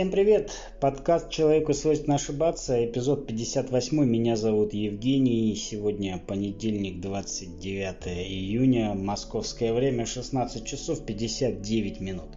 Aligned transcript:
Всем 0.00 0.10
привет! 0.10 0.50
Подкаст 0.80 1.28
«Человеку 1.28 1.74
свойственно 1.74 2.14
ошибаться», 2.14 2.82
эпизод 2.86 3.26
58. 3.26 4.02
Меня 4.02 4.34
зовут 4.34 4.72
Евгений. 4.72 5.54
Сегодня 5.54 6.16
понедельник, 6.16 7.02
29 7.02 8.08
июня, 8.08 8.94
московское 8.94 9.74
время, 9.74 10.06
16 10.06 10.64
часов 10.64 11.04
59 11.04 12.00
минут. 12.00 12.30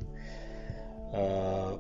Э, 1.14 1.78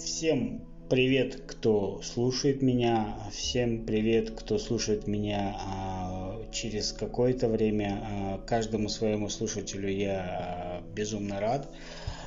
всем 0.00 0.66
привет, 0.90 1.42
кто 1.46 2.02
слушает 2.02 2.60
меня. 2.60 3.16
Всем 3.32 3.86
привет, 3.86 4.32
кто 4.32 4.58
слушает 4.58 5.06
меня 5.06 5.56
а, 5.56 6.42
через 6.50 6.92
какое-то 6.92 7.46
время. 7.46 8.00
А, 8.02 8.38
каждому 8.38 8.88
своему 8.88 9.28
слушателю 9.28 9.88
я 9.88 10.82
безумно 10.96 11.38
рад. 11.38 11.70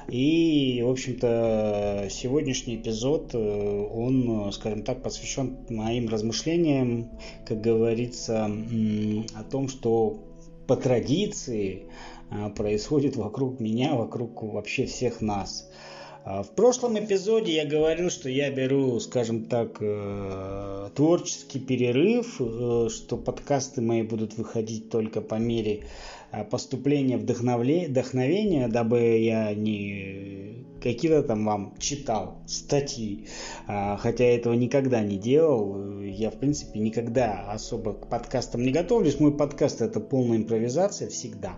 И, 0.09 0.81
в 0.85 0.89
общем-то, 0.89 2.07
сегодняшний 2.09 2.75
эпизод, 2.75 3.31
э, 3.33 3.37
он, 3.37 4.51
скажем 4.53 4.83
так, 4.83 5.03
посвящен 5.03 5.57
моим 5.69 6.07
размышлениям, 6.07 7.09
как 7.45 7.59
говорится, 7.61 8.49
о 9.35 9.43
том, 9.43 9.67
что 9.67 10.19
по 10.67 10.75
традиции 10.75 11.83
а, 12.29 12.49
происходит 12.49 13.15
вокруг 13.15 13.59
меня, 13.59 13.95
вокруг 13.95 14.43
вообще 14.43 14.85
всех 14.85 15.21
нас. 15.21 15.69
А, 16.25 16.43
в 16.43 16.49
прошлом 16.49 16.99
эпизоде 16.99 17.53
я 17.53 17.65
говорил, 17.65 18.09
что 18.09 18.29
я 18.29 18.51
беру, 18.51 18.99
скажем 18.99 19.45
так, 19.45 19.77
э, 19.79 20.89
творческий 20.93 21.59
перерыв, 21.59 22.35
э, 22.41 22.89
что 22.89 23.15
подкасты 23.15 23.81
мои 23.81 24.01
будут 24.01 24.37
выходить 24.37 24.89
только 24.89 25.21
по 25.21 25.35
мере 25.35 25.85
Э, 26.37 26.43
поступления 26.43 27.17
вдохновения, 27.17 28.67
дабы 28.67 28.99
я 29.19 29.53
не 29.53 30.65
какие-то 30.81 31.23
там 31.23 31.45
вам 31.45 31.73
читал 31.79 32.37
статьи, 32.45 33.27
а, 33.67 33.97
хотя 33.97 34.25
я 34.25 34.35
этого 34.35 34.53
никогда 34.53 35.01
не 35.01 35.17
делал. 35.17 36.01
Я, 36.01 36.29
в 36.29 36.37
принципе, 36.37 36.79
никогда 36.79 37.51
особо 37.51 37.93
к 37.93 38.07
подкастам 38.07 38.61
не 38.61 38.71
готовлюсь. 38.71 39.19
Мой 39.19 39.35
подкаст 39.35 39.81
это 39.81 39.99
полная 39.99 40.37
импровизация 40.37 41.09
всегда 41.09 41.55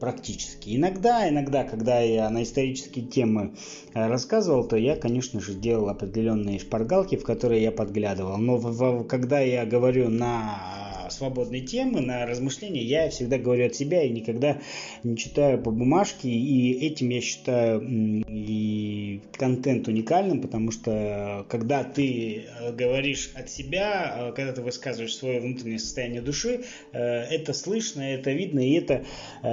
практически. 0.00 0.76
Иногда, 0.76 1.28
иногда, 1.28 1.64
когда 1.64 2.00
я 2.00 2.28
на 2.30 2.42
исторические 2.42 3.06
темы 3.06 3.54
э, 3.94 4.06
рассказывал, 4.06 4.66
то 4.66 4.76
я, 4.76 4.96
конечно 4.96 5.40
же, 5.40 5.54
делал 5.54 5.88
определенные 5.88 6.58
шпаргалки, 6.58 7.16
в 7.16 7.24
которые 7.24 7.62
я 7.62 7.72
подглядывал. 7.72 8.36
Но 8.36 8.56
в, 8.56 8.70
в, 8.70 9.04
когда 9.04 9.40
я 9.40 9.64
говорю 9.66 10.08
на 10.10 10.83
свободные 11.10 11.62
темы, 11.62 12.00
на 12.00 12.26
размышления, 12.26 12.82
я 12.82 13.10
всегда 13.10 13.38
говорю 13.38 13.66
от 13.66 13.74
себя 13.74 14.02
и 14.02 14.10
никогда 14.10 14.58
не 15.02 15.16
читаю 15.16 15.62
по 15.62 15.70
бумажке. 15.70 16.28
И 16.28 16.86
этим 16.86 17.08
я 17.10 17.20
считаю 17.20 17.82
и 18.28 19.20
контент 19.32 19.88
уникальным, 19.88 20.40
потому 20.40 20.70
что 20.70 21.46
когда 21.48 21.84
ты 21.84 22.44
э, 22.44 22.72
говоришь 22.72 23.30
от 23.34 23.50
себя, 23.50 24.14
э, 24.16 24.32
когда 24.32 24.52
ты 24.52 24.62
высказываешь 24.62 25.16
свое 25.16 25.40
внутреннее 25.40 25.78
состояние 25.78 26.22
души, 26.22 26.64
э, 26.92 26.98
это 26.98 27.52
слышно, 27.52 28.02
это 28.02 28.32
видно, 28.32 28.60
и 28.60 28.72
это 28.72 29.04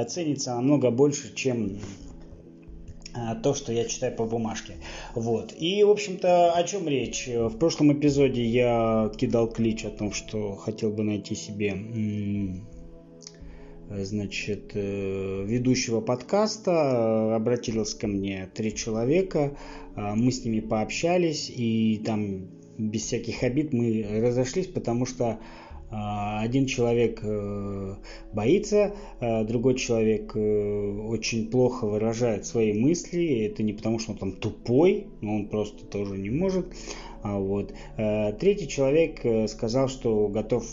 ценится 0.07 0.55
намного 0.55 0.91
больше, 0.91 1.33
чем 1.35 1.79
то, 3.43 3.53
что 3.53 3.73
я 3.73 3.85
читаю 3.85 4.15
по 4.15 4.25
бумажке. 4.25 4.73
Вот. 5.15 5.53
И, 5.57 5.83
в 5.83 5.89
общем-то, 5.89 6.53
о 6.53 6.63
чем 6.63 6.87
речь? 6.87 7.27
В 7.27 7.57
прошлом 7.57 7.93
эпизоде 7.93 8.43
я 8.43 9.11
кидал 9.17 9.47
клич 9.47 9.85
о 9.85 9.89
том, 9.89 10.11
что 10.11 10.55
хотел 10.55 10.91
бы 10.91 11.03
найти 11.03 11.35
себе 11.35 11.73
значит, 13.99 14.71
э, 14.73 15.43
ведущего 15.45 16.01
подкаста. 16.01 17.35
Обратилось 17.35 17.93
ко 17.93 18.07
мне 18.07 18.49
три 18.53 18.75
человека. 18.75 19.57
А, 19.95 20.15
мы 20.15 20.31
с 20.31 20.43
ними 20.45 20.59
пообщались, 20.59 21.49
и 21.49 22.01
там 22.05 22.47
без 22.77 23.03
всяких 23.03 23.43
обид 23.43 23.73
мы 23.73 24.05
разошлись, 24.21 24.67
потому 24.67 25.05
что 25.05 25.25
а, 25.25 25.39
один 25.91 26.65
человек 26.65 27.19
э, 27.21 27.95
боится, 28.33 28.95
а 29.19 29.43
другой 29.43 29.75
человек 29.75 30.31
э, 30.35 30.99
очень 31.07 31.49
плохо 31.49 31.85
выражает 31.85 32.45
свои 32.45 32.73
мысли. 32.73 33.45
Это 33.45 33.61
не 33.61 33.73
потому, 33.73 33.99
что 33.99 34.13
он 34.13 34.17
там 34.17 34.31
тупой, 34.31 35.07
но 35.21 35.35
он 35.35 35.49
просто 35.49 35.85
тоже 35.85 36.17
не 36.17 36.29
может. 36.29 36.67
А 37.23 37.37
вот. 37.37 37.73
Э, 37.97 38.31
третий 38.33 38.67
человек 38.67 39.49
сказал, 39.49 39.89
что 39.89 40.27
готов 40.29 40.65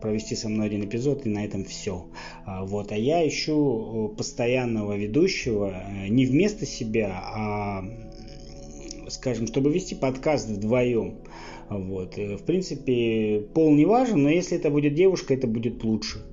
провести 0.00 0.36
со 0.36 0.48
мной 0.48 0.66
один 0.66 0.84
эпизод, 0.84 1.26
и 1.26 1.30
на 1.30 1.44
этом 1.44 1.64
все. 1.64 2.04
Вот. 2.46 2.92
А 2.92 2.96
я 2.96 3.26
ищу 3.26 4.14
постоянного 4.16 4.96
ведущего 4.96 5.82
не 6.08 6.26
вместо 6.26 6.66
себя, 6.66 7.22
а 7.24 7.84
скажем, 9.08 9.46
чтобы 9.46 9.72
вести 9.72 9.94
подкаст 9.94 10.48
вдвоем. 10.48 11.16
Вот. 11.70 12.18
Э, 12.18 12.36
в 12.36 12.44
принципе, 12.44 13.46
пол 13.54 13.74
не 13.74 13.84
важен, 13.84 14.22
но 14.22 14.30
если 14.30 14.58
это 14.58 14.70
будет 14.70 14.94
девушка, 14.94 15.34
это 15.34 15.46
будет 15.46 15.84
лучше 15.84 16.24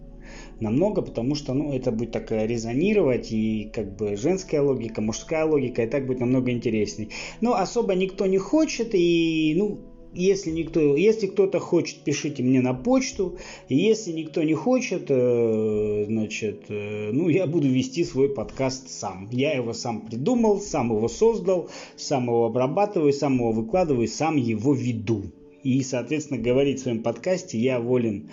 намного, 0.59 1.01
потому 1.01 1.35
что 1.35 1.53
ну, 1.53 1.73
это 1.73 1.91
будет 1.91 2.11
так 2.11 2.31
резонировать, 2.31 3.31
и 3.31 3.69
как 3.73 3.95
бы 3.95 4.16
женская 4.16 4.61
логика, 4.61 5.01
мужская 5.01 5.45
логика, 5.45 5.83
и 5.83 5.88
так 5.88 6.05
будет 6.07 6.19
намного 6.19 6.51
интересней. 6.51 7.09
Но 7.41 7.55
особо 7.55 7.95
никто 7.95 8.25
не 8.25 8.38
хочет, 8.38 8.91
и 8.93 9.53
ну, 9.57 9.81
если 10.16 10.51
никто, 10.51 10.96
если 10.96 11.28
кто-то 11.28 11.59
хочет, 11.59 12.00
пишите 12.00 12.44
мне 12.44 12.62
на 12.62 12.74
почту. 12.74 13.38
Если 13.69 14.12
никто 14.12 14.44
не 14.44 14.53
хочет, 14.53 15.06
э, 15.09 16.06
значит, 16.07 16.66
э, 16.69 17.12
ну, 17.12 17.29
я 17.29 17.47
буду 17.47 17.68
вести 17.68 18.03
свой 18.03 18.29
подкаст 18.29 18.90
сам. 18.90 19.28
Я 19.31 19.53
его 19.53 19.73
сам 19.73 20.02
придумал, 20.02 20.62
сам 20.62 20.96
его 20.96 21.07
создал, 21.07 21.69
сам 21.96 22.25
его 22.25 22.46
обрабатываю, 22.46 23.13
сам 23.13 23.35
его 23.35 23.52
выкладываю, 23.52 24.07
сам 24.07 24.38
его 24.38 24.73
веду. 24.73 25.23
И, 25.63 25.81
соответственно, 25.81 26.41
говорить 26.41 26.79
в 26.79 26.84
своем 26.84 27.02
подкасте 27.02 27.57
я 27.57 27.79
волен 27.79 28.29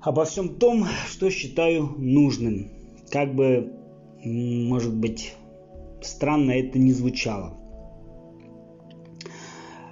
обо 0.00 0.24
всем 0.24 0.56
том, 0.56 0.86
что 1.08 1.30
считаю 1.30 1.94
нужным. 1.98 2.70
Как 3.10 3.34
бы, 3.34 3.72
может 4.24 4.94
быть, 4.94 5.34
странно 6.02 6.52
это 6.52 6.78
не 6.78 6.92
звучало. 6.92 7.56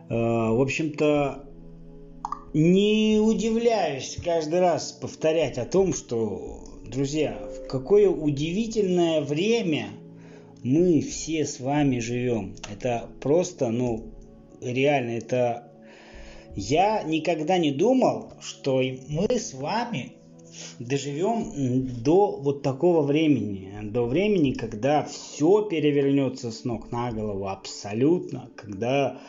Э, 0.08 0.14
в 0.14 0.60
общем-то, 0.60 1.44
не 2.52 3.18
удивляюсь 3.18 4.18
каждый 4.24 4.60
раз 4.60 4.92
повторять 4.92 5.58
о 5.58 5.64
том, 5.64 5.92
что, 5.92 6.64
друзья, 6.86 7.38
в 7.40 7.66
какое 7.66 8.08
удивительное 8.08 9.22
время 9.22 9.88
мы 10.62 11.00
все 11.00 11.44
с 11.44 11.58
вами 11.58 11.98
живем. 11.98 12.54
Это 12.72 13.08
просто, 13.20 13.70
ну, 13.70 14.12
реально, 14.60 15.10
это... 15.10 15.70
Я 16.56 17.02
никогда 17.02 17.58
не 17.58 17.72
думал, 17.72 18.34
что 18.40 18.80
мы 19.08 19.26
с 19.28 19.54
вами 19.54 20.12
доживем 20.78 21.88
до 22.02 22.36
вот 22.36 22.62
такого 22.62 23.02
времени, 23.02 23.72
до 23.82 24.04
времени, 24.04 24.52
когда 24.52 25.02
все 25.02 25.62
перевернется 25.62 26.52
с 26.52 26.64
ног 26.64 26.92
на 26.92 27.10
голову 27.10 27.48
абсолютно, 27.48 28.50
когда 28.54 29.20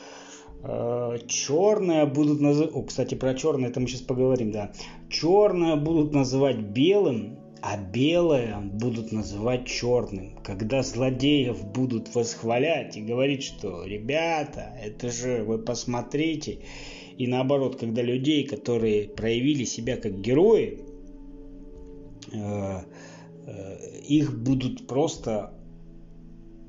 черное 1.28 2.06
будут 2.06 2.42
называть... 2.42 2.74
О, 2.74 2.84
кстати, 2.84 3.16
про 3.16 3.34
черное 3.34 3.70
это 3.70 3.80
мы 3.80 3.88
сейчас 3.88 4.02
поговорим, 4.02 4.52
да. 4.52 4.72
Черное 5.10 5.76
будут 5.76 6.14
называть 6.14 6.58
белым, 6.58 7.38
а 7.62 7.78
белое 7.78 8.60
будут 8.60 9.12
называть 9.12 9.66
черным. 9.66 10.38
Когда 10.44 10.84
злодеев 10.84 11.66
будут 11.66 12.14
восхвалять 12.14 12.96
и 12.98 13.02
говорить, 13.02 13.44
что 13.44 13.84
ребята, 13.86 14.78
это 14.84 15.10
же 15.10 15.44
вы 15.44 15.58
посмотрите. 15.58 16.60
И 17.18 17.28
наоборот, 17.28 17.78
когда 17.80 18.02
людей, 18.02 18.46
которые 18.46 19.08
проявили 19.08 19.64
себя 19.64 19.98
как 19.98 20.20
герои, 20.22 20.80
э, 22.32 22.82
э, 23.48 24.00
их 24.08 24.38
будут 24.44 24.88
просто 24.88 25.54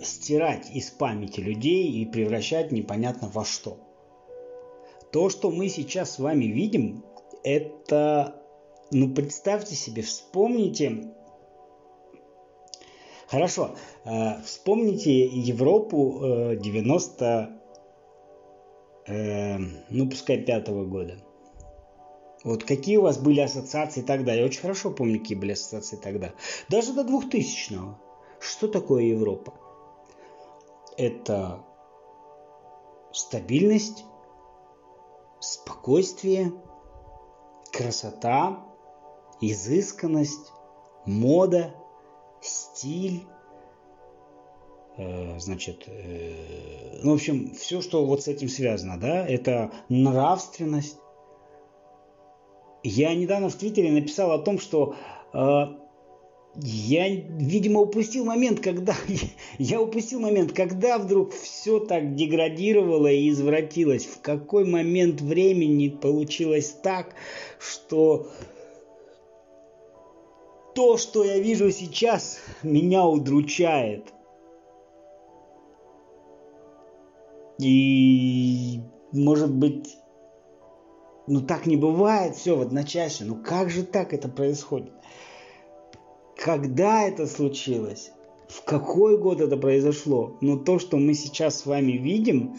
стирать 0.01 0.71
из 0.75 0.91
памяти 0.91 1.41
людей 1.41 1.91
и 1.91 2.07
превращать 2.07 2.73
непонятно 2.73 3.29
во 3.29 3.45
что. 3.45 3.86
То, 5.17 5.31
что 5.31 5.51
мы 5.51 5.71
сейчас 5.71 6.11
с 6.11 6.19
вами 6.19 6.45
видим, 6.45 7.03
это, 7.43 8.43
ну, 8.91 9.15
представьте 9.15 9.75
себе, 9.75 10.03
вспомните, 10.03 11.15
хорошо, 13.27 13.77
э, 14.05 14.43
вспомните 14.43 15.25
Европу 15.25 16.21
э, 16.23 16.57
90, 16.57 17.51
э, 19.07 19.57
ну, 19.89 20.07
пускай 20.11 20.37
пятого 20.37 20.85
года. 20.85 21.17
Вот 22.45 22.65
какие 22.65 22.99
у 22.99 23.03
вас 23.05 23.17
были 23.17 23.41
ассоциации 23.41 24.03
тогда? 24.03 24.35
Я 24.35 24.45
очень 24.45 24.61
хорошо 24.61 24.91
помню, 24.91 25.21
какие 25.21 25.39
были 25.39 25.53
ассоциации 25.53 25.97
тогда. 25.97 26.35
Даже 26.69 26.93
до 26.93 27.05
2000-го. 27.05 27.99
Что 28.39 28.69
такое 28.69 29.05
Европа? 29.05 29.55
Это 30.99 31.65
стабильность, 33.13 34.05
спокойствие, 35.41 36.53
красота, 37.73 38.65
изысканность, 39.41 40.53
мода, 41.05 41.75
стиль, 42.41 43.25
э, 44.97 45.39
значит, 45.39 45.85
э, 45.87 47.01
ну, 47.03 47.13
в 47.13 47.15
общем, 47.15 47.53
все, 47.55 47.81
что 47.81 48.05
вот 48.05 48.23
с 48.23 48.29
этим 48.29 48.49
связано, 48.49 48.99
да, 48.99 49.27
это 49.27 49.73
нравственность. 49.89 50.99
Я 52.83 53.15
недавно 53.15 53.49
в 53.49 53.57
Твиттере 53.57 53.91
написал 53.91 54.33
о 54.33 54.39
том, 54.39 54.59
что 54.59 54.95
э, 55.33 55.86
я, 56.63 57.09
видимо, 57.09 57.81
упустил 57.81 58.25
момент, 58.25 58.61
когда 58.61 58.95
я 59.59 59.81
упустил 59.81 60.21
момент, 60.21 60.53
когда 60.53 60.99
вдруг 60.99 61.33
все 61.33 61.81
так 61.81 62.15
деградировало 62.15 63.09
и 63.09 63.31
извратилось. 63.31 64.07
В 64.07 64.21
какой 64.21 64.65
момент 64.65 65.21
времени 65.21 65.89
получилось 65.89 66.75
так, 66.83 67.15
что 67.59 68.29
то, 70.75 70.97
что 70.97 71.25
я 71.25 71.39
вижу 71.39 71.71
сейчас, 71.71 72.39
меня 72.63 73.07
удручает. 73.07 74.13
И, 77.59 78.81
может 79.13 79.53
быть, 79.53 79.97
ну 81.27 81.41
так 81.41 81.67
не 81.67 81.77
бывает 81.77 82.37
все 82.37 82.57
в 82.57 82.61
одночасье. 82.61 83.27
Ну 83.27 83.37
как 83.43 83.71
же 83.71 83.83
так 83.83 84.13
это 84.13 84.29
происходит? 84.29 84.93
Когда 86.47 87.03
это 87.03 87.27
случилось? 87.27 88.13
В 88.47 88.63
какой 88.63 89.19
год 89.19 89.41
это 89.41 89.57
произошло? 89.57 90.37
Но 90.41 90.57
то, 90.57 90.79
что 90.79 90.97
мы 90.97 91.13
сейчас 91.15 91.59
с 91.59 91.67
вами 91.67 91.95
видим, 91.95 92.57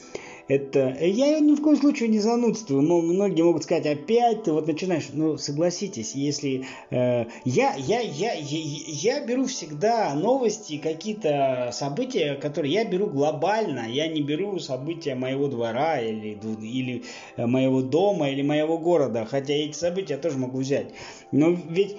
это... 0.47 0.95
Я 1.01 1.39
ни 1.39 1.55
в 1.55 1.61
коем 1.61 1.77
случае 1.77 2.09
не 2.09 2.19
занудствую. 2.19 2.81
Но 2.81 3.01
многие 3.01 3.41
могут 3.41 3.63
сказать, 3.63 3.85
опять 3.85 4.43
ты 4.43 4.53
вот 4.53 4.67
начинаешь. 4.67 5.09
Ну, 5.11 5.37
согласитесь, 5.37 6.15
если... 6.15 6.65
Э, 6.89 7.25
я, 7.43 7.73
я, 7.75 7.99
я, 7.99 8.33
я, 8.33 8.33
я 8.33 9.25
беру 9.25 9.45
всегда 9.45 10.13
новости, 10.15 10.77
какие-то 10.77 11.71
события, 11.73 12.35
которые 12.35 12.73
я 12.73 12.85
беру 12.85 13.07
глобально. 13.07 13.87
Я 13.89 14.07
не 14.07 14.21
беру 14.21 14.57
события 14.59 15.15
моего 15.15 15.47
двора 15.47 15.99
или, 15.99 16.39
или 16.61 17.03
моего 17.37 17.81
дома 17.81 18.29
или 18.29 18.41
моего 18.41 18.77
города. 18.77 19.27
Хотя 19.29 19.53
эти 19.53 19.75
события 19.75 20.13
я 20.13 20.19
тоже 20.19 20.37
могу 20.37 20.59
взять. 20.59 20.93
Но 21.33 21.49
ведь, 21.49 21.97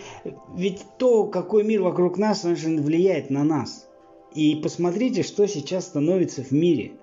ведь 0.55 0.81
то, 0.97 1.27
какой 1.27 1.65
мир 1.65 1.83
вокруг 1.83 2.17
нас, 2.17 2.47
он 2.47 2.57
же 2.57 2.69
влияет 2.69 3.29
на 3.29 3.45
нас. 3.45 3.89
И 4.35 4.57
посмотрите, 4.57 5.23
что 5.23 5.47
сейчас 5.47 5.85
становится 5.85 6.43
в 6.43 6.51
мире– 6.51 6.93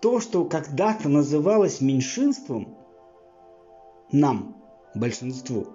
то, 0.00 0.20
что 0.20 0.44
когда-то 0.44 1.08
называлось 1.08 1.80
меньшинством, 1.80 2.76
нам, 4.12 4.56
большинству, 4.94 5.66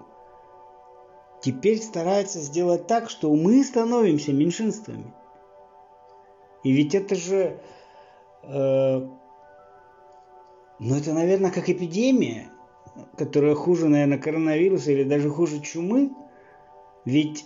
теперь 1.42 1.82
старается 1.82 2.40
сделать 2.40 2.88
так, 2.88 3.10
что 3.10 3.34
мы 3.34 3.64
становимся 3.64 4.34
меньшинствами. 4.34 5.14
И 6.64 6.72
ведь 6.72 6.96
это 6.96 7.16
же... 7.16 7.60
Э, 8.44 9.08
ну, 10.80 10.96
это, 10.96 11.14
наверное, 11.14 11.52
как 11.52 11.70
эпидемия, 11.70 12.50
которая 13.18 13.56
хуже, 13.56 13.88
наверное, 13.88 14.18
коронавируса 14.18 14.92
или 14.92 15.04
даже 15.04 15.30
хуже 15.30 15.60
чумы. 15.60 16.12
Ведь 17.06 17.46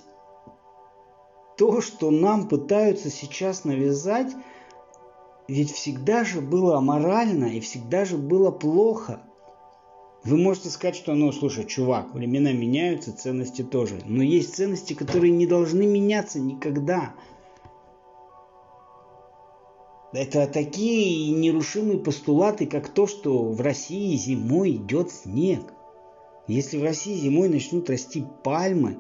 то, 1.58 1.82
что 1.82 2.12
нам 2.12 2.48
пытаются 2.48 3.10
сейчас 3.10 3.64
навязать, 3.64 4.34
ведь 5.48 5.72
всегда 5.72 6.24
же 6.26 6.42
было 6.42 6.78
аморально 6.78 7.46
и 7.46 7.60
всегда 7.60 8.04
же 8.06 8.18
было 8.18 8.52
плохо. 8.52 9.22
Вы 10.24 10.38
можете 10.38 10.70
сказать, 10.70 10.96
что, 10.96 11.14
ну, 11.14 11.32
слушай, 11.32 11.66
чувак, 11.66 12.14
времена 12.14 12.52
меняются, 12.52 13.16
ценности 13.16 13.62
тоже. 13.62 14.02
Но 14.06 14.24
есть 14.24 14.56
ценности, 14.56 14.94
которые 14.94 15.32
не 15.32 15.48
должны 15.48 15.86
меняться 15.86 16.40
никогда. 16.40 17.14
Это 20.12 20.48
такие 20.48 21.32
нерушимые 21.32 22.00
постулаты, 22.00 22.66
как 22.66 22.90
то, 22.90 23.08
что 23.08 23.44
в 23.44 23.62
России 23.62 24.18
зимой 24.18 24.72
идет 24.72 25.12
снег. 25.12 25.62
Если 26.48 26.78
в 26.78 26.84
России 26.84 27.16
зимой 27.16 27.48
начнут 27.48 27.90
расти 27.90 28.26
пальмы, 28.44 28.98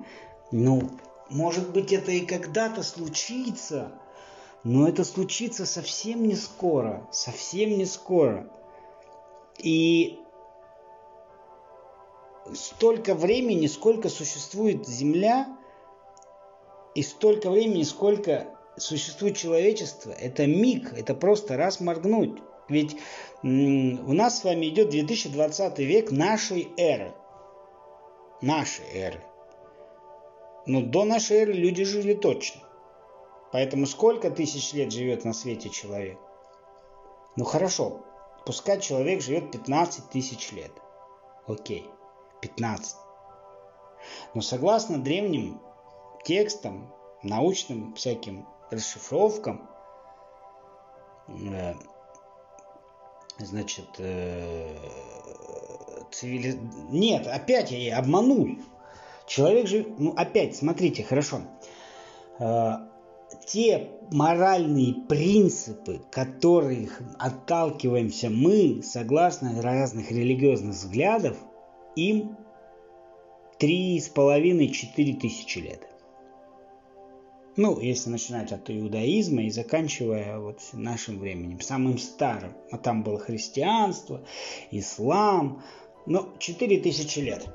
ну, 0.51 0.83
может 1.29 1.73
быть, 1.73 1.91
это 1.91 2.11
и 2.11 2.21
когда-то 2.21 2.83
случится– 2.83 3.91
но 4.63 4.88
это 4.88 5.04
случится 5.04 5.65
совсем 5.65 6.27
не 6.27 6.36
скоро, 6.36 7.07
совсем 7.12 7.77
не 7.77 7.86
скоро. 7.86 8.50
И 9.57 10.19
столько 12.54 13.15
времени, 13.15 13.68
сколько 13.68 14.09
существует 14.09 14.88
Земля, 14.88 15.48
и 16.95 17.04
столько 17.04 17.50
времени, 17.50 17.83
сколько 17.83 18.48
существует 18.77 19.38
человечество, 19.38 20.12
это 20.12 20.45
миг, 20.48 20.94
это 20.94 21.13
просто 21.13 21.57
раз 21.57 21.80
моргнуть. 21.80 22.39
Ведь 22.69 22.98
у 23.44 24.13
нас 24.13 24.39
с 24.39 24.44
вами 24.44 24.68
идет 24.68 24.89
2020 24.89 25.80
век 25.80 26.12
нашей 26.12 26.69
эры. 26.77 27.13
Нашей 28.42 28.86
эры. 28.94 29.24
Но 30.65 30.81
до 30.81 31.06
нашей 31.06 31.38
эры 31.38 31.54
люди 31.54 31.83
жили 31.83 32.13
точно. 32.13 32.62
Поэтому 33.51 33.85
сколько 33.85 34.29
тысяч 34.29 34.73
лет 34.73 34.91
живет 34.91 35.23
на 35.25 35.33
свете 35.33 35.69
человек? 35.69 36.19
Ну 37.35 37.45
хорошо, 37.45 38.01
пускай 38.45 38.79
человек 38.79 39.21
живет 39.21 39.51
15 39.51 40.09
тысяч 40.09 40.51
лет. 40.51 40.71
Окей, 41.47 41.89
15. 42.41 42.97
Но 44.33 44.41
согласно 44.41 44.97
древним 44.97 45.61
текстам, 46.23 46.94
научным 47.23 47.94
всяким 47.94 48.47
расшифровкам, 48.69 49.69
э, 51.27 51.73
значит, 53.39 53.88
э, 53.99 54.75
цивили... 56.11 56.59
Нет, 56.89 57.27
опять 57.27 57.71
я 57.71 57.97
обманул. 57.97 58.57
Человек 59.25 59.67
же, 59.67 59.85
ну 59.97 60.13
опять, 60.15 60.55
смотрите, 60.55 61.03
хорошо. 61.03 61.41
Э, 62.39 62.86
те 63.47 63.91
моральные 64.11 64.94
принципы, 65.07 66.01
которых 66.11 67.01
отталкиваемся 67.18 68.30
мы, 68.30 68.81
согласно 68.83 69.61
разных 69.61 70.11
религиозных 70.11 70.75
взглядов, 70.75 71.37
им 71.95 72.37
три 73.57 73.99
с 73.99 74.09
половиной-четыре 74.09 75.13
тысячи 75.13 75.59
лет. 75.59 75.87
Ну, 77.56 77.80
если 77.80 78.11
начинать 78.11 78.51
от 78.51 78.69
иудаизма 78.69 79.44
и 79.44 79.49
заканчивая 79.49 80.37
вот 80.37 80.59
нашим 80.73 81.18
временем, 81.18 81.59
самым 81.59 81.97
старым. 81.97 82.54
А 82.69 82.77
там 82.77 83.01
было 83.01 83.18
христианство, 83.18 84.21
ислам. 84.69 85.63
Ну, 86.06 86.30
четыре 86.37 86.80
тысячи 86.80 87.19
лет. 87.19 87.47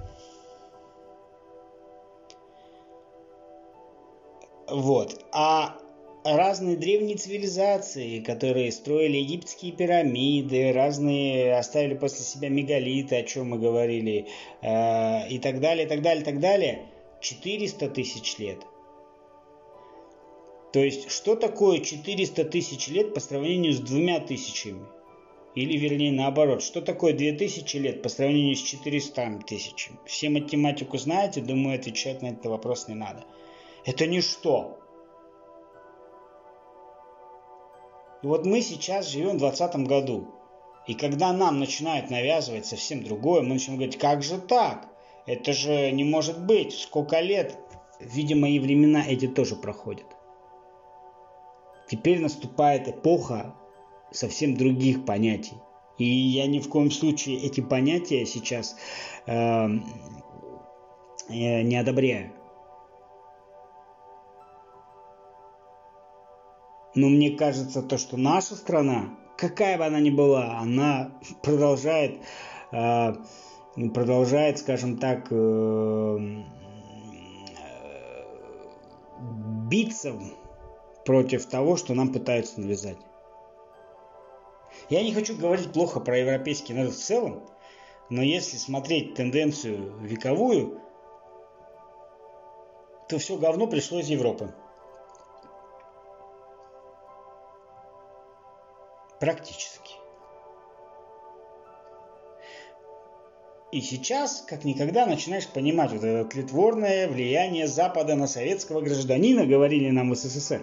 Вот. 4.68 5.24
А 5.32 5.78
разные 6.24 6.76
древние 6.76 7.16
цивилизации, 7.16 8.20
которые 8.20 8.70
строили 8.72 9.16
египетские 9.18 9.72
пирамиды, 9.72 10.72
разные 10.72 11.56
оставили 11.56 11.94
после 11.94 12.24
себя 12.24 12.48
мегалиты, 12.48 13.16
о 13.16 13.22
чем 13.22 13.50
мы 13.50 13.58
говорили, 13.58 14.26
э, 14.60 15.28
и 15.28 15.38
так 15.38 15.60
далее, 15.60 15.86
и 15.86 15.88
так 15.88 16.02
далее, 16.02 16.22
и 16.22 16.24
так 16.24 16.40
далее, 16.40 16.86
400 17.20 17.88
тысяч 17.88 18.38
лет. 18.38 18.58
То 20.72 20.80
есть, 20.80 21.10
что 21.10 21.36
такое 21.36 21.80
400 21.80 22.44
тысяч 22.44 22.88
лет 22.88 23.12
по 23.12 23.20
сравнению 23.20 23.72
с 23.74 23.80
двумя 23.80 24.20
тысячами? 24.20 24.86
Или, 25.54 25.76
вернее, 25.76 26.12
наоборот, 26.12 26.62
что 26.62 26.80
такое 26.80 27.12
2000 27.12 27.76
лет 27.76 28.02
по 28.02 28.08
сравнению 28.08 28.56
с 28.56 28.62
400 28.62 29.40
тысячами? 29.46 29.98
Все 30.06 30.30
математику 30.30 30.96
знаете, 30.96 31.42
думаю, 31.42 31.78
отвечать 31.78 32.22
на 32.22 32.28
этот 32.28 32.46
вопрос 32.46 32.88
не 32.88 32.94
надо. 32.94 33.24
Это 33.84 34.06
ничто. 34.06 34.78
И 38.22 38.26
вот 38.26 38.46
мы 38.46 38.62
сейчас 38.62 39.08
живем 39.08 39.36
в 39.36 39.40
2020 39.40 39.86
году. 39.86 40.28
И 40.86 40.94
когда 40.94 41.32
нам 41.32 41.58
начинают 41.58 42.10
навязывать 42.10 42.66
совсем 42.66 43.02
другое, 43.04 43.42
мы 43.42 43.54
начинаем 43.54 43.78
говорить, 43.78 43.98
как 43.98 44.22
же 44.22 44.38
так? 44.38 44.88
Это 45.26 45.52
же 45.52 45.90
не 45.90 46.04
может 46.04 46.44
быть. 46.44 46.72
Сколько 46.72 47.20
лет? 47.20 47.56
Видимо, 48.00 48.48
и 48.48 48.58
времена 48.58 49.04
эти 49.06 49.28
тоже 49.28 49.54
проходят. 49.54 50.06
Теперь 51.88 52.20
наступает 52.20 52.88
эпоха 52.88 53.54
совсем 54.10 54.56
других 54.56 55.04
понятий. 55.04 55.56
И 55.98 56.04
я 56.04 56.46
ни 56.46 56.58
в 56.58 56.68
коем 56.68 56.90
случае 56.90 57.38
эти 57.42 57.60
понятия 57.60 58.24
сейчас 58.26 58.76
э, 59.26 59.32
э, 59.32 59.68
не 61.28 61.76
одобряю. 61.76 62.32
Но 66.94 67.08
мне 67.08 67.30
кажется, 67.30 67.82
то, 67.82 67.96
что 67.96 68.16
наша 68.16 68.54
страна, 68.54 69.16
какая 69.36 69.78
бы 69.78 69.86
она 69.86 70.00
ни 70.00 70.10
была, 70.10 70.58
она 70.58 71.12
продолжает, 71.42 72.20
э, 72.70 73.14
продолжает, 73.94 74.58
скажем 74.58 74.98
так, 74.98 75.28
э, 75.30 76.18
биться 79.68 80.14
против 81.04 81.46
того, 81.46 81.76
что 81.76 81.94
нам 81.94 82.12
пытаются 82.12 82.60
навязать. 82.60 82.98
Я 84.90 85.02
не 85.02 85.14
хочу 85.14 85.36
говорить 85.36 85.72
плохо 85.72 86.00
про 86.00 86.18
европейский 86.18 86.74
народ 86.74 86.92
в 86.92 87.02
целом, 87.02 87.42
но 88.10 88.22
если 88.22 88.58
смотреть 88.58 89.14
тенденцию 89.14 89.96
вековую, 90.00 90.80
то 93.08 93.18
все 93.18 93.36
говно 93.36 93.66
пришло 93.66 94.00
из 94.00 94.08
Европы. 94.08 94.54
Практически. 99.22 99.94
И 103.70 103.80
сейчас, 103.80 104.44
как 104.48 104.64
никогда, 104.64 105.06
начинаешь 105.06 105.46
понимать 105.46 105.92
вот 105.92 106.02
это 106.02 106.28
тлетворное 106.28 107.06
влияние 107.06 107.68
Запада 107.68 108.16
на 108.16 108.26
советского 108.26 108.80
гражданина, 108.80 109.46
говорили 109.46 109.90
нам 109.90 110.10
в 110.10 110.16
СССР. 110.16 110.62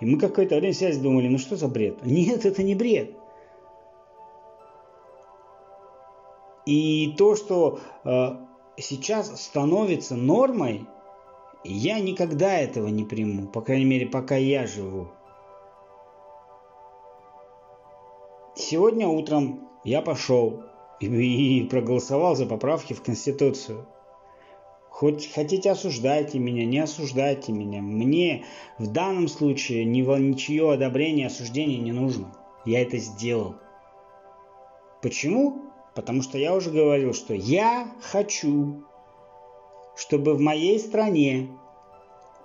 И 0.00 0.06
мы 0.06 0.18
какое-то 0.18 0.56
время 0.56 0.72
связь 0.72 0.96
думали, 0.96 1.28
ну 1.28 1.36
что 1.36 1.56
за 1.56 1.68
бред? 1.68 2.02
Нет, 2.02 2.46
это 2.46 2.62
не 2.62 2.74
бред. 2.74 3.10
И 6.64 7.14
то, 7.18 7.36
что 7.36 7.80
э, 8.04 8.36
сейчас 8.78 9.38
становится 9.38 10.16
нормой, 10.16 10.86
я 11.62 12.00
никогда 12.00 12.58
этого 12.58 12.88
не 12.88 13.04
приму, 13.04 13.48
по 13.48 13.60
крайней 13.60 13.84
мере, 13.84 14.06
пока 14.06 14.36
я 14.36 14.66
живу. 14.66 15.08
Сегодня 18.60 19.06
утром 19.06 19.68
я 19.84 20.02
пошел 20.02 20.64
и, 20.98 21.62
проголосовал 21.70 22.34
за 22.34 22.44
поправки 22.44 22.92
в 22.92 23.00
Конституцию. 23.00 23.86
Хоть 24.90 25.32
хотите 25.32 25.70
осуждайте 25.70 26.40
меня, 26.40 26.66
не 26.66 26.80
осуждайте 26.80 27.52
меня. 27.52 27.80
Мне 27.80 28.46
в 28.76 28.88
данном 28.88 29.28
случае 29.28 29.84
ни, 29.84 30.00
ничье 30.00 30.72
одобрение, 30.72 31.28
осуждение 31.28 31.78
не 31.78 31.92
нужно. 31.92 32.34
Я 32.64 32.82
это 32.82 32.98
сделал. 32.98 33.54
Почему? 35.02 35.62
Потому 35.94 36.22
что 36.22 36.36
я 36.36 36.52
уже 36.56 36.72
говорил, 36.72 37.14
что 37.14 37.34
я 37.34 37.92
хочу, 38.00 38.82
чтобы 39.94 40.34
в 40.34 40.40
моей 40.40 40.80
стране 40.80 41.48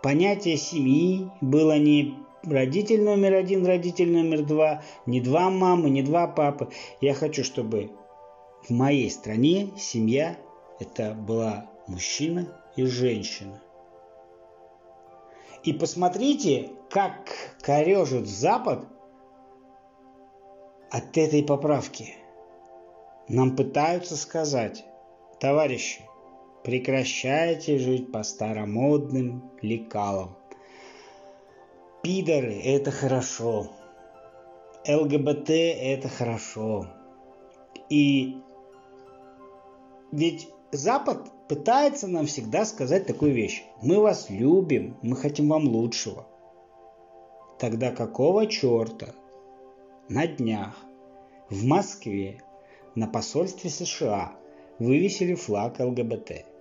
понятие 0.03 0.57
семьи 0.57 1.27
было 1.41 1.79
не 1.79 2.22
родитель 2.43 3.03
номер 3.03 3.33
один, 3.35 3.65
родитель 3.65 4.11
номер 4.11 4.43
два, 4.43 4.83
не 5.05 5.21
два 5.21 5.49
мамы, 5.49 5.89
не 5.89 6.01
два 6.01 6.27
папы. 6.27 6.69
Я 7.01 7.13
хочу, 7.13 7.43
чтобы 7.43 7.91
в 8.67 8.69
моей 8.69 9.09
стране 9.09 9.71
семья 9.77 10.37
это 10.79 11.13
была 11.13 11.69
мужчина 11.87 12.59
и 12.75 12.85
женщина. 12.85 13.61
И 15.63 15.71
посмотрите, 15.71 16.71
как 16.89 17.29
корежит 17.61 18.27
Запад 18.27 18.85
от 20.91 21.17
этой 21.17 21.43
поправки. 21.43 22.15
Нам 23.29 23.55
пытаются 23.55 24.17
сказать, 24.17 24.85
товарищи, 25.39 26.01
прекращайте 26.63 27.79
жить 27.79 28.11
по 28.11 28.23
старомодным 28.23 29.51
лекалам. 29.61 30.35
Пидоры– 32.03 32.59
это 32.65 32.91
хорошо. 32.91 33.71
ЛГБТ– 34.85 35.49
это 35.49 36.09
хорошо. 36.09 36.85
И 37.89 38.41
ведь 40.11 40.49
Запад 40.73 41.31
пытается 41.47 42.09
нам 42.09 42.25
всегда 42.25 42.65
сказать 42.65 43.07
такую 43.07 43.33
вещь. 43.33 43.63
Мы 43.81 44.01
вас 44.01 44.29
любим, 44.29 44.97
мы 45.01 45.15
хотим 45.15 45.47
вам 45.47 45.65
лучшего. 45.65 46.27
Тогда 47.57 47.91
какого 47.91 48.47
черта 48.47 49.13
на 50.09 50.27
днях 50.27 50.75
в 51.49 51.63
Москве 51.63 52.41
на 52.95 53.07
посольстве 53.07 53.69
США 53.69 54.33
вывесили 54.77 55.35
флаг 55.35 55.79
ЛГБТ? 55.79 56.52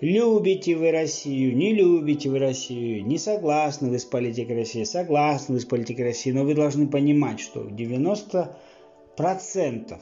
Любите 0.00 0.76
вы 0.76 0.90
Россию, 0.90 1.56
не 1.56 1.72
любите 1.72 2.28
вы 2.28 2.38
Россию, 2.38 3.06
не 3.06 3.16
согласны 3.16 3.88
вы 3.88 3.98
с 3.98 4.04
политикой 4.04 4.56
России, 4.56 4.84
согласны 4.84 5.54
вы 5.54 5.60
с 5.60 5.64
политикой 5.64 6.02
России, 6.02 6.32
но 6.32 6.44
вы 6.44 6.54
должны 6.54 6.86
понимать, 6.86 7.40
что 7.40 7.62
90% 7.62 9.98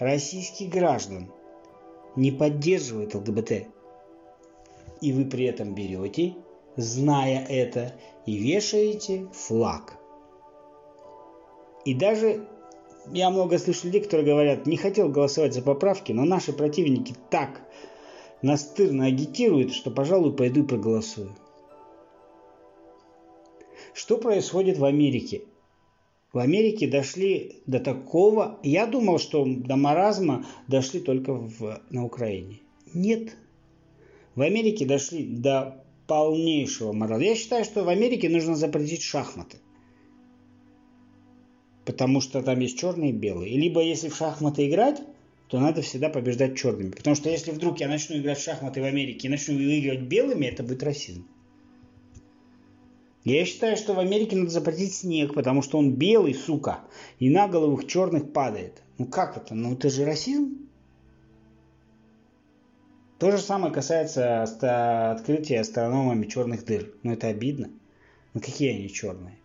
российских 0.00 0.70
граждан 0.70 1.30
не 2.16 2.32
поддерживает 2.32 3.14
ЛГБТ. 3.14 3.68
И 5.00 5.12
вы 5.12 5.26
при 5.26 5.44
этом 5.44 5.76
берете, 5.76 6.34
зная 6.74 7.46
это, 7.48 7.94
и 8.26 8.36
вешаете 8.36 9.28
флаг. 9.32 9.96
И 11.84 11.94
даже 11.94 12.48
я 13.12 13.30
много 13.30 13.58
слышу 13.58 13.86
людей, 13.86 14.00
которые 14.00 14.26
говорят, 14.26 14.66
не 14.66 14.76
хотел 14.76 15.08
голосовать 15.08 15.54
за 15.54 15.62
поправки, 15.62 16.10
но 16.10 16.24
наши 16.24 16.52
противники 16.52 17.14
так 17.30 17.62
настырно 18.42 19.06
агитируют, 19.06 19.72
что, 19.72 19.90
пожалуй, 19.90 20.34
пойду 20.34 20.62
и 20.62 20.66
проголосую. 20.66 21.34
Что 23.94 24.18
происходит 24.18 24.78
в 24.78 24.84
Америке? 24.84 25.42
в 26.32 26.38
Америке 26.38 26.86
дошли 26.86 27.62
до 27.66 27.80
такого... 27.80 28.58
Я 28.62 28.86
думал, 28.86 29.18
что 29.18 29.44
до 29.44 29.76
маразма 29.76 30.46
дошли 30.66 31.00
только 31.00 31.32
в, 31.32 31.80
на 31.90 32.04
Украине. 32.04 32.60
Нет. 32.92 33.36
В 34.34 34.42
Америке 34.42 34.84
дошли 34.84 35.24
до 35.24 35.84
полнейшего 36.06 36.92
маразма. 36.92 37.24
Я 37.24 37.34
считаю, 37.34 37.64
что 37.64 37.82
в 37.82 37.88
Америке 37.88 38.28
нужно 38.28 38.56
запретить 38.56 39.02
шахматы. 39.02 39.56
Потому 41.84 42.20
что 42.20 42.42
там 42.42 42.60
есть 42.60 42.78
черные 42.78 43.10
и 43.10 43.14
белые. 43.14 43.58
Либо 43.58 43.82
если 43.82 44.08
в 44.08 44.16
шахматы 44.16 44.68
играть, 44.68 45.00
то 45.48 45.58
надо 45.58 45.82
всегда 45.82 46.10
побеждать 46.10 46.56
черными. 46.56 46.90
Потому 46.90 47.16
что 47.16 47.30
если 47.30 47.50
вдруг 47.50 47.80
я 47.80 47.88
начну 47.88 48.18
играть 48.18 48.38
в 48.38 48.42
шахматы 48.42 48.80
в 48.80 48.84
Америке 48.84 49.28
и 49.28 49.30
начну 49.30 49.56
выигрывать 49.56 50.02
белыми, 50.02 50.46
это 50.46 50.62
будет 50.62 50.82
расизм. 50.82 51.26
Я 53.24 53.44
считаю, 53.44 53.76
что 53.76 53.94
в 53.94 53.98
Америке 53.98 54.36
надо 54.36 54.50
запретить 54.50 54.94
снег, 54.94 55.34
потому 55.34 55.62
что 55.62 55.78
он 55.78 55.94
белый, 55.94 56.34
сука, 56.34 56.80
и 57.18 57.28
на 57.30 57.48
головах 57.48 57.86
черных 57.86 58.32
падает. 58.32 58.82
Ну 58.98 59.06
как 59.06 59.36
это? 59.36 59.54
Ну 59.54 59.74
это 59.74 59.90
же 59.90 60.04
расизм. 60.04 60.68
То 63.18 63.32
же 63.32 63.38
самое 63.38 63.72
касается 63.72 64.42
открытия 65.12 65.60
астрономами 65.60 66.26
черных 66.26 66.64
дыр. 66.64 66.94
Ну 67.02 67.12
это 67.12 67.28
обидно. 67.28 67.70
Ну 68.32 68.40
какие 68.40 68.70
они 68.70 68.88
черные? 68.88 69.38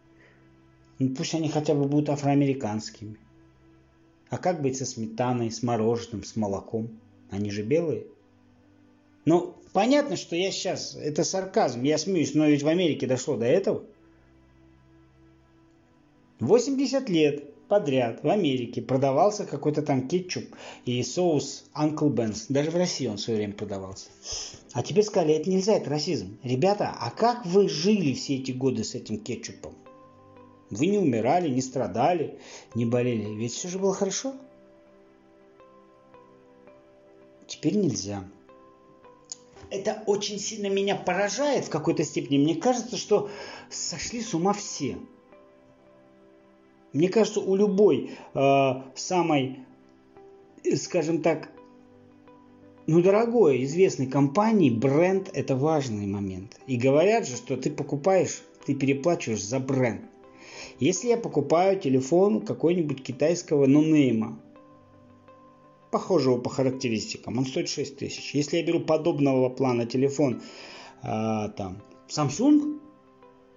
Ну 1.00 1.16
пусть 1.16 1.34
они 1.34 1.50
хотя 1.50 1.74
бы 1.74 1.86
будут 1.86 2.10
афроамериканскими. 2.10 3.18
А 4.34 4.40
как 4.40 4.64
быть 4.64 4.76
со 4.76 4.86
сметаной, 4.88 5.52
с 5.52 5.62
мороженым, 5.62 6.24
с 6.24 6.36
молоком? 6.36 7.00
Они 7.30 7.52
же 7.52 7.62
белые. 7.62 8.08
Ну, 9.26 9.54
понятно, 9.74 10.16
что 10.16 10.36
я 10.36 10.50
сейчас, 10.50 10.96
это 10.96 11.24
сарказм, 11.24 11.84
я 11.84 12.00
смеюсь, 12.00 12.34
но 12.34 12.48
ведь 12.48 12.64
в 12.64 12.68
Америке 12.68 13.06
дошло 13.06 13.38
до 13.38 13.46
этого. 13.46 13.84
80 16.40 17.08
лет 17.10 17.68
подряд 17.68 18.24
в 18.24 18.28
Америке 18.28 18.82
продавался 18.82 19.46
какой-то 19.46 19.84
там 19.84 20.08
кетчуп 20.08 20.46
и 20.86 21.04
соус 21.04 21.66
Uncle 21.76 22.12
Ben's. 22.12 22.46
Даже 22.50 22.72
в 22.72 22.76
России 22.76 23.06
он 23.06 23.18
в 23.18 23.22
свое 23.22 23.38
время 23.38 23.54
продавался. 23.54 24.10
А 24.72 24.82
теперь 24.82 25.04
сказали, 25.04 25.36
это 25.36 25.48
нельзя, 25.48 25.76
это 25.76 25.92
расизм. 25.92 26.40
Ребята, 26.42 26.92
а 27.00 27.12
как 27.12 27.46
вы 27.46 27.70
жили 27.70 28.16
все 28.16 28.38
эти 28.38 28.52
годы 28.52 28.84
с 28.84 28.96
этим 28.96 29.20
кетчупом? 29.20 29.76
Вы 30.74 30.88
не 30.88 30.98
умирали, 30.98 31.50
не 31.50 31.62
страдали, 31.62 32.38
не 32.76 32.86
болели. 32.86 33.34
Ведь 33.36 33.54
все 33.54 33.68
же 33.68 33.80
было 33.80 33.94
хорошо. 33.94 34.34
Теперь 37.48 37.76
нельзя 37.76 38.24
это 39.74 40.04
очень 40.06 40.40
сильно 40.40 40.68
меня 40.68 40.96
поражает 40.96 41.66
в 41.66 41.70
какой-то 41.70 42.04
степени. 42.04 42.38
Мне 42.38 42.56
кажется, 42.56 42.96
что 42.96 43.30
сошли 43.72 44.22
с 44.22 44.36
ума 44.36 44.54
все. 44.54 44.98
Мне 46.94 47.10
кажется, 47.10 47.40
у 47.40 47.56
любой 47.56 48.12
э, 48.36 48.72
самой, 48.94 49.60
скажем 50.76 51.24
так, 51.24 51.50
ну, 52.86 53.02
дорогой, 53.02 53.64
известной 53.64 54.06
компании 54.06 54.70
бренд– 54.70 55.32
это 55.34 55.56
важный 55.56 56.06
момент. 56.06 56.60
И 56.68 56.78
говорят 56.78 57.28
же, 57.28 57.36
что 57.36 57.58
ты 57.58 57.72
покупаешь, 57.72 58.44
ты 58.68 58.76
переплачиваешь 58.76 59.44
за 59.44 59.60
бренд. 59.60 60.02
Если 60.84 61.08
я 61.08 61.16
покупаю 61.16 61.80
телефон 61.80 62.42
какой-нибудь 62.42 63.02
китайского 63.02 63.68
нонейма, 63.68 64.38
похожего 65.92 66.38
по 66.38 66.50
характеристикам. 66.50 67.38
Он 67.38 67.46
стоит 67.46 67.70
6 67.70 67.96
тысяч. 67.96 68.36
Если 68.36 68.58
я 68.58 68.64
беру 68.64 68.82
подобного 68.82 69.48
плана 69.48 69.86
телефон, 69.86 70.42
э, 71.04 71.50
там, 71.56 71.82
Samsung, 72.10 72.82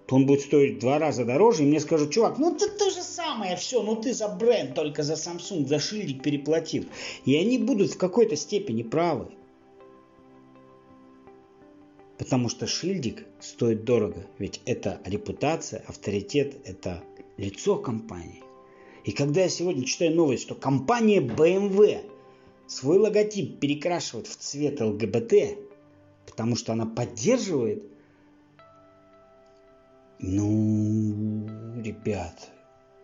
то 0.05 0.15
он 0.15 0.25
будет 0.25 0.39
стоить 0.39 0.77
в 0.77 0.79
два 0.79 0.99
раза 0.99 1.25
дороже, 1.25 1.63
и 1.63 1.65
мне 1.65 1.81
скажут, 1.81 2.11
чувак, 2.11 2.37
ну 2.37 2.55
ты 2.55 2.69
то 2.69 2.89
же 2.89 3.01
самое, 3.01 3.57
все, 3.57 3.83
ну 3.83 3.97
ты 3.97 4.13
за 4.13 4.29
бренд, 4.29 4.73
только 4.73 5.03
за 5.03 5.15
Samsung, 5.15 5.67
за 5.67 5.79
шильдик 5.79 6.23
переплатил. 6.23 6.85
И 7.25 7.35
они 7.35 7.57
будут 7.57 7.91
в 7.91 7.97
какой-то 7.97 8.37
степени 8.37 8.83
правы. 8.83 9.27
Потому 12.17 12.47
что 12.47 12.67
шильдик 12.67 13.25
стоит 13.41 13.83
дорого. 13.83 14.25
Ведь 14.39 14.61
это 14.65 15.01
репутация, 15.03 15.83
авторитет, 15.87 16.55
это 16.63 17.03
лицо 17.37 17.77
компании. 17.77 18.43
И 19.03 19.11
когда 19.11 19.41
я 19.41 19.49
сегодня 19.49 19.85
читаю 19.85 20.15
новость, 20.15 20.43
что 20.43 20.55
компания 20.55 21.21
BMW 21.21 22.01
свой 22.67 22.97
логотип 22.97 23.59
перекрашивает 23.59 24.27
в 24.27 24.35
цвет 24.35 24.81
ЛГБТ, 24.81 25.33
потому 26.25 26.55
что 26.55 26.73
она 26.73 26.85
поддерживает, 26.85 27.83
ну, 30.19 31.47
ребят, 31.81 32.51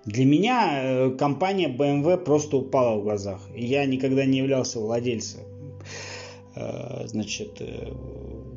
для 0.06 0.26
меня 0.26 0.84
э, 0.84 1.12
компания 1.12 1.70
BMW 1.70 2.18
просто 2.18 2.58
упала 2.58 3.00
в 3.00 3.04
глазах. 3.04 3.40
Я 3.56 3.86
никогда 3.86 4.26
не 4.26 4.40
являлся 4.40 4.80
владельцем, 4.80 5.42
э, 6.56 7.08
значит, 7.08 7.62
э, 7.62 7.94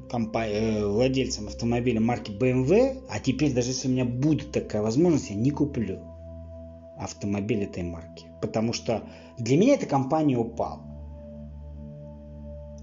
компания, 0.09 0.85
владельцем 0.85 1.49
автомобиля 1.49 2.01
марки 2.01 2.31
BMW, 2.31 3.03
а 3.09 3.21
теперь 3.21 3.53
даже 3.53 3.71
если 3.71 3.89
у 3.89 3.91
меня 3.91 4.05
будет 4.05 4.53
такая 4.53 4.83
возможность, 4.83 5.31
я 5.31 5.37
не 5.37 5.51
куплю 5.51 6.01
автомобиль 6.99 7.65
этой 7.65 7.83
марки. 7.83 8.27
Потому 8.41 8.73
что 8.73 9.03
для 9.39 9.57
меня 9.57 9.75
эта 9.75 9.87
компания 9.87 10.37
упала. 10.37 10.81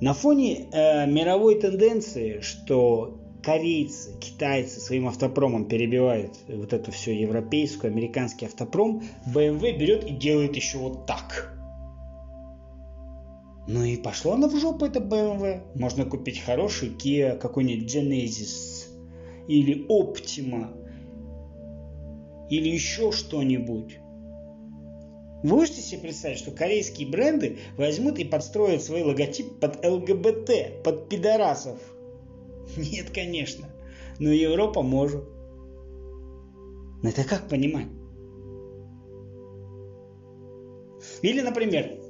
На 0.01 0.13
фоне 0.13 0.67
э, 0.71 1.07
мировой 1.07 1.59
тенденции, 1.59 2.41
что 2.41 3.19
корейцы, 3.43 4.17
китайцы 4.19 4.79
своим 4.79 5.07
автопромом 5.07 5.65
перебивают 5.65 6.33
вот 6.47 6.73
это 6.73 6.91
все 6.91 7.17
европейскую, 7.19 7.91
американский 7.91 8.45
автопром, 8.45 9.03
BMW 9.33 9.77
берет 9.77 10.05
и 10.05 10.11
делает 10.11 10.55
еще 10.55 10.77
вот 10.77 11.05
так. 11.05 11.52
Ну 13.67 13.83
и 13.83 13.97
пошло 13.97 14.33
она 14.33 14.47
в 14.49 14.59
жопу, 14.59 14.85
это 14.85 14.99
BMW. 14.99 15.61
Можно 15.75 16.05
купить 16.05 16.41
хороший 16.41 16.89
Kia, 16.89 17.37
какой-нибудь 17.37 17.95
Genesis 17.95 18.89
или 19.47 19.87
Optima 19.87 20.79
или 22.49 22.69
еще 22.69 23.11
что-нибудь. 23.11 23.99
Вы 25.43 25.49
можете 25.49 25.81
себе 25.81 26.01
представить, 26.01 26.37
что 26.37 26.51
корейские 26.51 27.09
бренды 27.09 27.57
возьмут 27.77 28.19
и 28.19 28.25
подстроят 28.25 28.83
свой 28.83 29.03
логотип 29.03 29.59
под 29.59 29.83
ЛГБТ, 29.83 30.83
под 30.83 31.09
пидорасов? 31.09 31.79
Нет, 32.77 33.09
конечно. 33.11 33.67
Но 34.19 34.29
Европа 34.29 34.81
может. 34.81 35.23
Но 37.01 37.09
это 37.09 37.23
как 37.23 37.49
понимать? 37.49 37.87
Или, 41.21 41.41
например, 41.41 42.02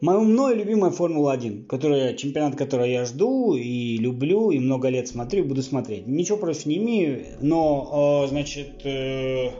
мою 0.00 0.20
мною 0.22 0.56
любимая 0.56 0.90
Формула-1, 0.90 1.66
которая, 1.66 2.14
чемпионат, 2.14 2.56
который 2.56 2.92
я 2.92 3.04
жду 3.04 3.54
и 3.54 3.96
люблю, 3.98 4.50
и 4.50 4.58
много 4.58 4.88
лет 4.88 5.08
смотрю, 5.08 5.44
и 5.44 5.48
буду 5.48 5.62
смотреть. 5.62 6.06
Ничего 6.06 6.38
против 6.38 6.66
не 6.66 6.78
имею, 6.78 7.26
но, 7.40 8.26
значит, 8.28 8.84
э, 8.84 9.50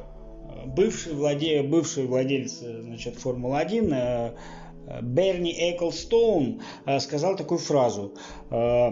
бывший, 0.66 1.14
владе... 1.14 1.62
бывший 1.62 2.06
владелец 2.06 2.60
значит, 2.60 3.16
Формулы-1 3.16 4.34
Берни 5.02 5.52
Эклстоун 5.52 6.62
э, 6.84 7.00
сказал 7.00 7.36
такую 7.36 7.58
фразу. 7.58 8.14
Э, 8.50 8.90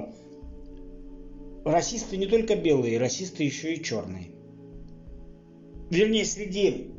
расисты 1.64 2.16
не 2.16 2.26
только 2.26 2.56
белые, 2.56 2.98
расисты 2.98 3.44
еще 3.44 3.74
и 3.74 3.82
черные. 3.82 4.30
Вернее, 5.90 6.24
среди 6.24 6.90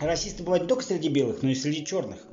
расисты 0.00 0.42
бывают 0.42 0.64
не 0.64 0.68
только 0.68 0.84
среди 0.84 1.08
белых, 1.08 1.42
но 1.42 1.50
и 1.50 1.54
среди 1.54 1.84
черных. 1.84 2.26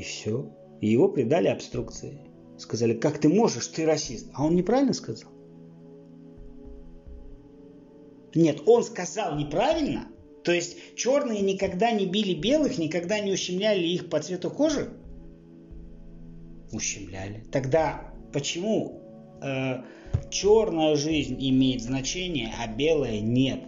И 0.00 0.02
все. 0.02 0.50
И 0.80 0.88
его 0.88 1.08
предали 1.08 1.48
обструкции. 1.48 2.20
Сказали, 2.56 2.94
как 2.94 3.18
ты 3.18 3.28
можешь, 3.28 3.66
ты 3.66 3.84
расист. 3.84 4.30
А 4.32 4.46
он 4.46 4.56
неправильно 4.56 4.94
сказал? 4.94 5.30
Нет, 8.34 8.62
он 8.64 8.82
сказал 8.82 9.36
неправильно, 9.36 10.08
то 10.42 10.52
есть 10.52 10.94
черные 10.94 11.42
никогда 11.42 11.90
не 11.90 12.06
били 12.06 12.32
белых, 12.32 12.78
никогда 12.78 13.20
не 13.20 13.32
ущемляли 13.32 13.84
их 13.84 14.08
по 14.08 14.20
цвету 14.20 14.50
кожи? 14.50 14.88
Ущемляли. 16.72 17.44
Тогда 17.52 18.14
почему 18.32 19.02
э, 19.42 19.82
черная 20.30 20.96
жизнь 20.96 21.36
имеет 21.38 21.82
значение, 21.82 22.54
а 22.58 22.72
белая 22.72 23.20
нет? 23.20 23.64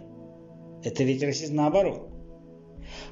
Это 0.83 1.03
ведь 1.03 1.21
расизм 1.21 1.57
наоборот. 1.57 2.12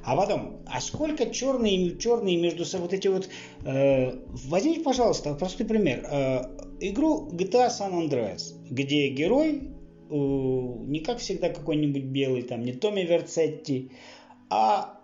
А 0.03 0.15
потом, 0.15 0.61
а 0.65 0.81
сколько 0.81 1.29
черные 1.29 1.97
черные 1.97 2.37
между 2.37 2.65
собой 2.65 2.87
вот 2.87 2.93
эти 2.93 3.07
вот... 3.07 3.29
Э, 3.65 4.19
возьмите, 4.27 4.81
пожалуйста, 4.81 5.33
простой 5.33 5.65
пример. 5.65 6.05
Э, 6.09 6.43
игру 6.79 7.29
GTA 7.31 7.69
San 7.69 7.93
Andreas, 7.93 8.53
где 8.69 9.09
герой 9.09 9.69
не 10.11 10.99
как 10.99 11.19
всегда 11.19 11.49
какой-нибудь 11.49 12.03
белый, 12.03 12.41
там 12.41 12.65
не 12.65 12.73
Томми 12.73 13.01
Верцетти, 13.01 13.91
а 14.49 14.99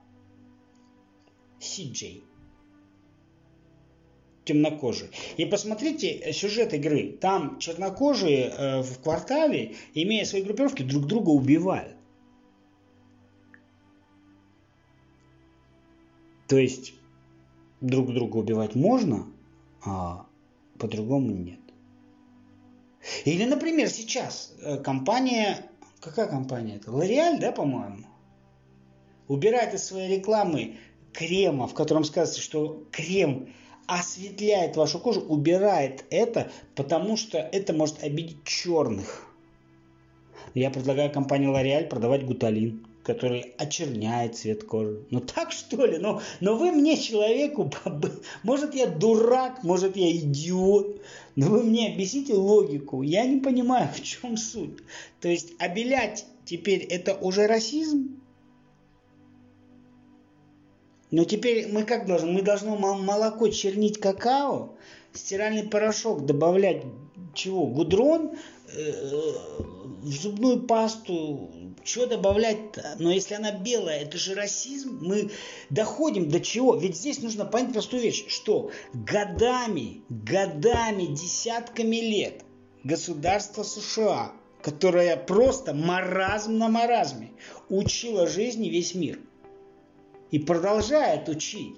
Сиджей 1.60 2.24
темнокожий. 4.48 5.10
И 5.36 5.46
посмотрите 5.46 6.32
сюжет 6.32 6.74
игры. 6.74 7.18
Там 7.20 7.60
чернокожие 7.60 8.46
э, 8.46 8.82
в 8.82 9.00
квартале, 9.00 9.76
имея 9.94 10.26
свои 10.26 10.42
группировки, 10.42 10.84
друг 10.84 11.06
друга 11.06 11.30
убивают. 11.30 11.97
То 16.48 16.58
есть 16.58 16.94
друг 17.82 18.14
друга 18.14 18.38
убивать 18.38 18.76
можно, 18.76 19.28
а 19.86 20.26
по-другому 20.80 21.32
нет. 21.32 21.60
Или, 23.26 23.46
например, 23.46 23.90
сейчас 23.90 24.54
э, 24.62 24.78
компания, 24.78 25.70
какая 26.00 26.28
компания 26.28 26.76
это? 26.78 26.92
L'Oreal, 26.92 27.40
да, 27.40 27.52
по-моему? 27.52 28.06
Убирает 29.28 29.74
из 29.74 29.84
своей 29.84 30.18
рекламы 30.18 30.78
крема, 31.14 31.68
в 31.68 31.74
котором 31.74 32.04
сказано, 32.04 32.40
что 32.42 32.84
крем 32.92 33.50
осветляет 33.88 34.76
вашу 34.76 35.00
кожу, 35.00 35.22
убирает 35.22 36.06
это, 36.10 36.52
потому 36.76 37.18
что 37.18 37.38
это 37.38 37.74
может 37.74 38.04
обидеть 38.04 38.44
черных. 38.44 39.26
Я 40.54 40.70
предлагаю 40.72 41.12
компании 41.12 41.50
L'Oreal 41.50 41.88
продавать 41.88 42.26
гуталин 42.26 42.86
который 43.08 43.54
очерняет 43.58 44.36
цвет 44.36 44.66
кожи. 44.66 45.06
Ну 45.12 45.22
так 45.22 45.54
что 45.54 45.86
ли? 45.86 45.98
Но, 45.98 46.22
но 46.42 46.58
вы 46.58 46.74
мне 46.74 46.98
человеку, 46.98 47.72
может 48.44 48.76
я 48.76 48.86
дурак, 48.86 49.64
может 49.64 49.96
я 49.96 50.12
идиот, 50.12 51.02
но 51.38 51.48
вы 51.48 51.64
мне 51.64 51.94
объясните 51.94 52.34
логику. 52.34 53.04
Я 53.04 53.26
не 53.26 53.40
понимаю, 53.40 53.88
в 53.96 54.04
чем 54.04 54.36
суть. 54.36 54.80
То 55.22 55.30
есть 55.30 55.54
обелять 55.58 56.26
теперь 56.44 56.82
это 56.84 57.16
уже 57.16 57.48
расизм? 57.48 58.20
Но 61.10 61.24
теперь 61.24 61.72
мы 61.72 61.84
как 61.84 62.08
должны? 62.08 62.30
Мы 62.34 62.42
должны 62.42 62.72
молоко 62.78 63.48
чернить 63.48 64.02
какао, 64.02 64.76
стиральный 65.14 65.64
порошок 65.64 66.26
добавлять 66.26 66.84
чего? 67.34 67.68
Гудрон, 67.68 68.32
в 68.74 70.12
зубную 70.12 70.62
пасту 70.62 71.52
что 71.84 72.06
добавлять-то? 72.06 72.96
Но 73.00 73.12
если 73.12 73.36
она 73.36 73.52
белая, 73.52 74.02
это 74.02 74.18
же 74.18 74.36
расизм. 74.36 75.00
Мы 75.02 75.32
доходим 75.70 76.30
до 76.30 76.42
чего? 76.42 76.76
Ведь 76.76 76.98
здесь 76.98 77.22
нужно 77.22 77.46
понять 77.46 77.72
простую 77.72 78.02
вещь, 78.02 78.26
что 78.28 78.72
годами, 78.94 80.02
годами, 80.10 81.06
десятками 81.06 81.98
лет 81.98 82.44
государство 82.84 83.64
США, 83.64 84.34
которое 84.62 85.16
просто 85.16 85.74
маразм 85.74 86.58
на 86.58 86.68
маразме, 86.68 87.32
учило 87.70 88.28
жизни 88.28 88.68
весь 88.68 88.94
мир. 88.94 89.20
И 90.32 90.40
продолжает 90.40 91.30
учить 91.30 91.76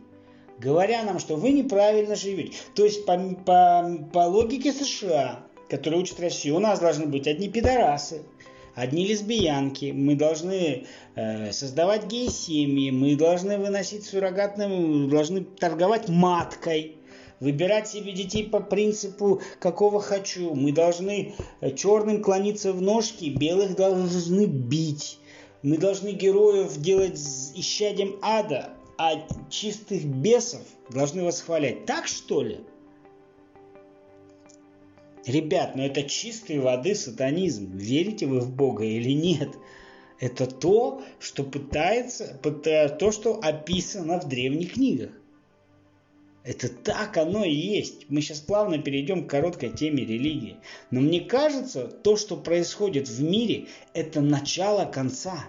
говоря 0.60 1.04
нам, 1.04 1.20
что 1.20 1.36
вы 1.36 1.52
неправильно 1.52 2.16
живете. 2.16 2.58
То 2.76 2.84
есть 2.84 3.06
по, 3.06 3.18
по, 3.18 3.98
по 4.12 4.20
логике 4.28 4.74
США, 4.74 5.40
которые 5.70 6.02
учат 6.02 6.20
Россию, 6.20 6.56
у 6.56 6.60
нас 6.60 6.80
должны 6.80 7.06
быть 7.06 7.28
одни 7.28 7.48
пидорасы, 7.48 8.24
одни 8.76 9.06
лесбиянки, 9.06 9.92
мы 9.92 10.16
должны 10.16 10.86
э, 11.16 11.52
создавать 11.52 12.08
гей-семьи, 12.08 12.92
мы 12.92 13.16
должны 13.16 13.58
выносить 13.58 14.06
суррогатным, 14.06 15.10
должны 15.10 15.44
торговать 15.44 16.10
маткой, 16.10 16.96
выбирать 17.40 17.88
себе 17.88 18.12
детей 18.12 18.46
по 18.46 18.60
принципу 18.60 19.42
какого 19.60 20.02
хочу, 20.02 20.54
мы 20.56 20.72
должны 20.72 21.36
э, 21.62 21.72
черным 21.72 22.22
клониться 22.22 22.74
в 22.74 22.82
ножки, 22.82 23.26
белых 23.26 23.76
должны 23.76 24.46
бить, 24.46 25.20
мы 25.62 25.78
должны 25.78 26.10
героев 26.10 26.78
делать 26.78 27.20
исчадием 27.56 28.18
ада, 28.22 28.70
а 28.98 29.14
чистых 29.50 30.04
бесов 30.04 30.62
должны 30.90 31.24
восхвалять. 31.24 31.86
Так 31.86 32.08
что 32.08 32.42
ли? 32.42 32.60
Ребят, 35.30 35.76
ну 35.76 35.84
это 35.84 36.02
чистой 36.02 36.58
воды 36.58 36.96
сатанизм. 36.96 37.78
Верите 37.78 38.26
вы 38.26 38.40
в 38.40 38.52
Бога 38.52 38.84
или 38.84 39.12
нет? 39.12 39.50
Это 40.20 40.48
то, 40.48 41.04
что 41.20 41.44
пытается, 41.44 42.40
то, 43.00 43.12
что 43.12 43.36
описано 43.36 44.20
в 44.20 44.28
древних 44.28 44.74
книгах. 44.74 45.12
Это 46.44 46.68
так 46.68 47.16
оно 47.18 47.46
и 47.46 47.54
есть. 47.54 48.10
Мы 48.10 48.22
сейчас 48.22 48.40
плавно 48.40 48.80
перейдем 48.80 49.28
к 49.28 49.30
короткой 49.30 49.70
теме 49.70 50.04
религии. 50.04 50.58
Но 50.90 51.00
мне 51.00 51.22
кажется, 51.22 51.88
то, 51.88 52.18
что 52.18 52.36
происходит 52.36 53.08
в 53.08 53.22
мире, 53.22 53.68
это 53.94 54.22
начало 54.22 54.86
конца. 54.86 55.46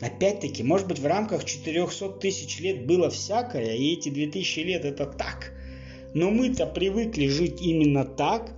Опять-таки, 0.00 0.62
может 0.62 0.86
быть, 0.86 1.00
в 1.00 1.06
рамках 1.06 1.44
400 1.44 2.08
тысяч 2.20 2.60
лет 2.60 2.86
было 2.86 3.10
всякое, 3.10 3.74
и 3.74 3.94
эти 3.94 4.10
2000 4.10 4.60
лет 4.60 4.84
это 4.84 5.06
так. 5.06 5.52
Но 6.14 6.30
мы-то 6.30 6.66
привыкли 6.66 7.26
жить 7.26 7.60
именно 7.60 8.04
так, 8.04 8.52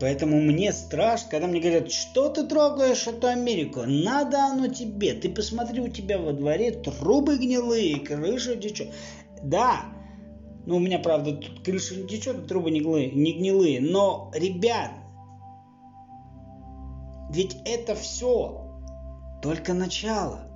Поэтому 0.00 0.40
мне 0.40 0.72
страшно, 0.72 1.30
когда 1.30 1.46
мне 1.46 1.60
говорят, 1.60 1.90
что 1.90 2.28
ты 2.28 2.46
трогаешь 2.46 3.06
эту 3.06 3.28
Америку, 3.28 3.84
надо 3.86 4.44
оно 4.44 4.66
тебе, 4.66 5.14
ты 5.14 5.30
посмотри, 5.30 5.80
у 5.80 5.88
тебя 5.88 6.18
во 6.18 6.32
дворе 6.32 6.72
трубы 6.72 7.38
гнилые, 7.38 8.00
крыша 8.00 8.56
течет. 8.56 8.92
Да, 9.42 9.82
ну 10.66 10.76
у 10.76 10.80
меня, 10.80 10.98
правда, 10.98 11.36
тут 11.36 11.64
крыша 11.64 11.94
не 11.94 12.08
течет, 12.08 12.48
трубы 12.48 12.70
не, 12.72 12.80
гнилые, 12.80 13.12
не 13.12 13.32
гнилые, 13.34 13.80
но, 13.80 14.32
ребят, 14.34 14.90
ведь 17.30 17.56
это 17.64 17.94
все 17.94 18.82
только 19.42 19.74
начало. 19.74 20.53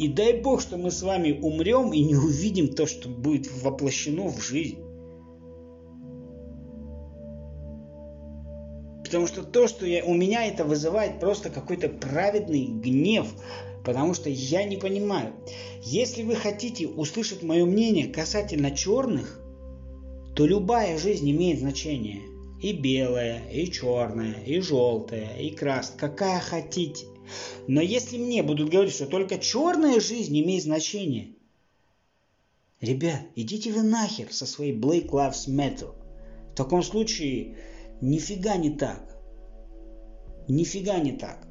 И 0.00 0.08
дай 0.08 0.40
бог, 0.40 0.62
что 0.62 0.78
мы 0.78 0.90
с 0.90 1.02
вами 1.02 1.38
умрем 1.42 1.92
и 1.92 2.02
не 2.02 2.16
увидим 2.16 2.68
то, 2.68 2.86
что 2.86 3.10
будет 3.10 3.52
воплощено 3.62 4.28
в 4.28 4.40
жизнь. 4.40 4.78
Потому 9.04 9.26
что 9.26 9.42
то, 9.42 9.68
что 9.68 9.84
я, 9.84 10.02
у 10.02 10.14
меня 10.14 10.46
это 10.46 10.64
вызывает 10.64 11.20
просто 11.20 11.50
какой-то 11.50 11.90
праведный 11.90 12.64
гнев. 12.64 13.26
Потому 13.84 14.14
что 14.14 14.30
я 14.30 14.64
не 14.64 14.78
понимаю. 14.78 15.34
Если 15.82 16.22
вы 16.22 16.34
хотите 16.34 16.88
услышать 16.88 17.42
мое 17.42 17.66
мнение 17.66 18.08
касательно 18.08 18.70
черных, 18.70 19.38
то 20.34 20.46
любая 20.46 20.96
жизнь 20.96 21.30
имеет 21.30 21.58
значение. 21.58 22.22
И 22.62 22.72
белая, 22.72 23.42
и 23.52 23.70
черная, 23.70 24.36
и 24.46 24.60
желтая, 24.60 25.36
и 25.36 25.50
красная. 25.50 25.98
Какая 25.98 26.40
хотите. 26.40 27.04
Но 27.66 27.80
если 27.80 28.18
мне 28.18 28.42
будут 28.42 28.70
говорить, 28.70 28.94
что 28.94 29.06
только 29.06 29.38
черная 29.38 30.00
жизнь 30.00 30.38
имеет 30.40 30.62
значение, 30.62 31.34
ребят, 32.80 33.22
идите 33.36 33.72
вы 33.72 33.82
нахер 33.82 34.32
со 34.32 34.46
своей 34.46 34.76
Black 34.76 35.08
Lives 35.10 35.48
Matter. 35.48 35.94
В 36.52 36.54
таком 36.56 36.82
случае 36.82 37.56
Нифига 38.00 38.56
не 38.56 38.70
так. 38.70 39.02
Нифига 40.48 40.98
не 40.98 41.12
так. 41.12 41.46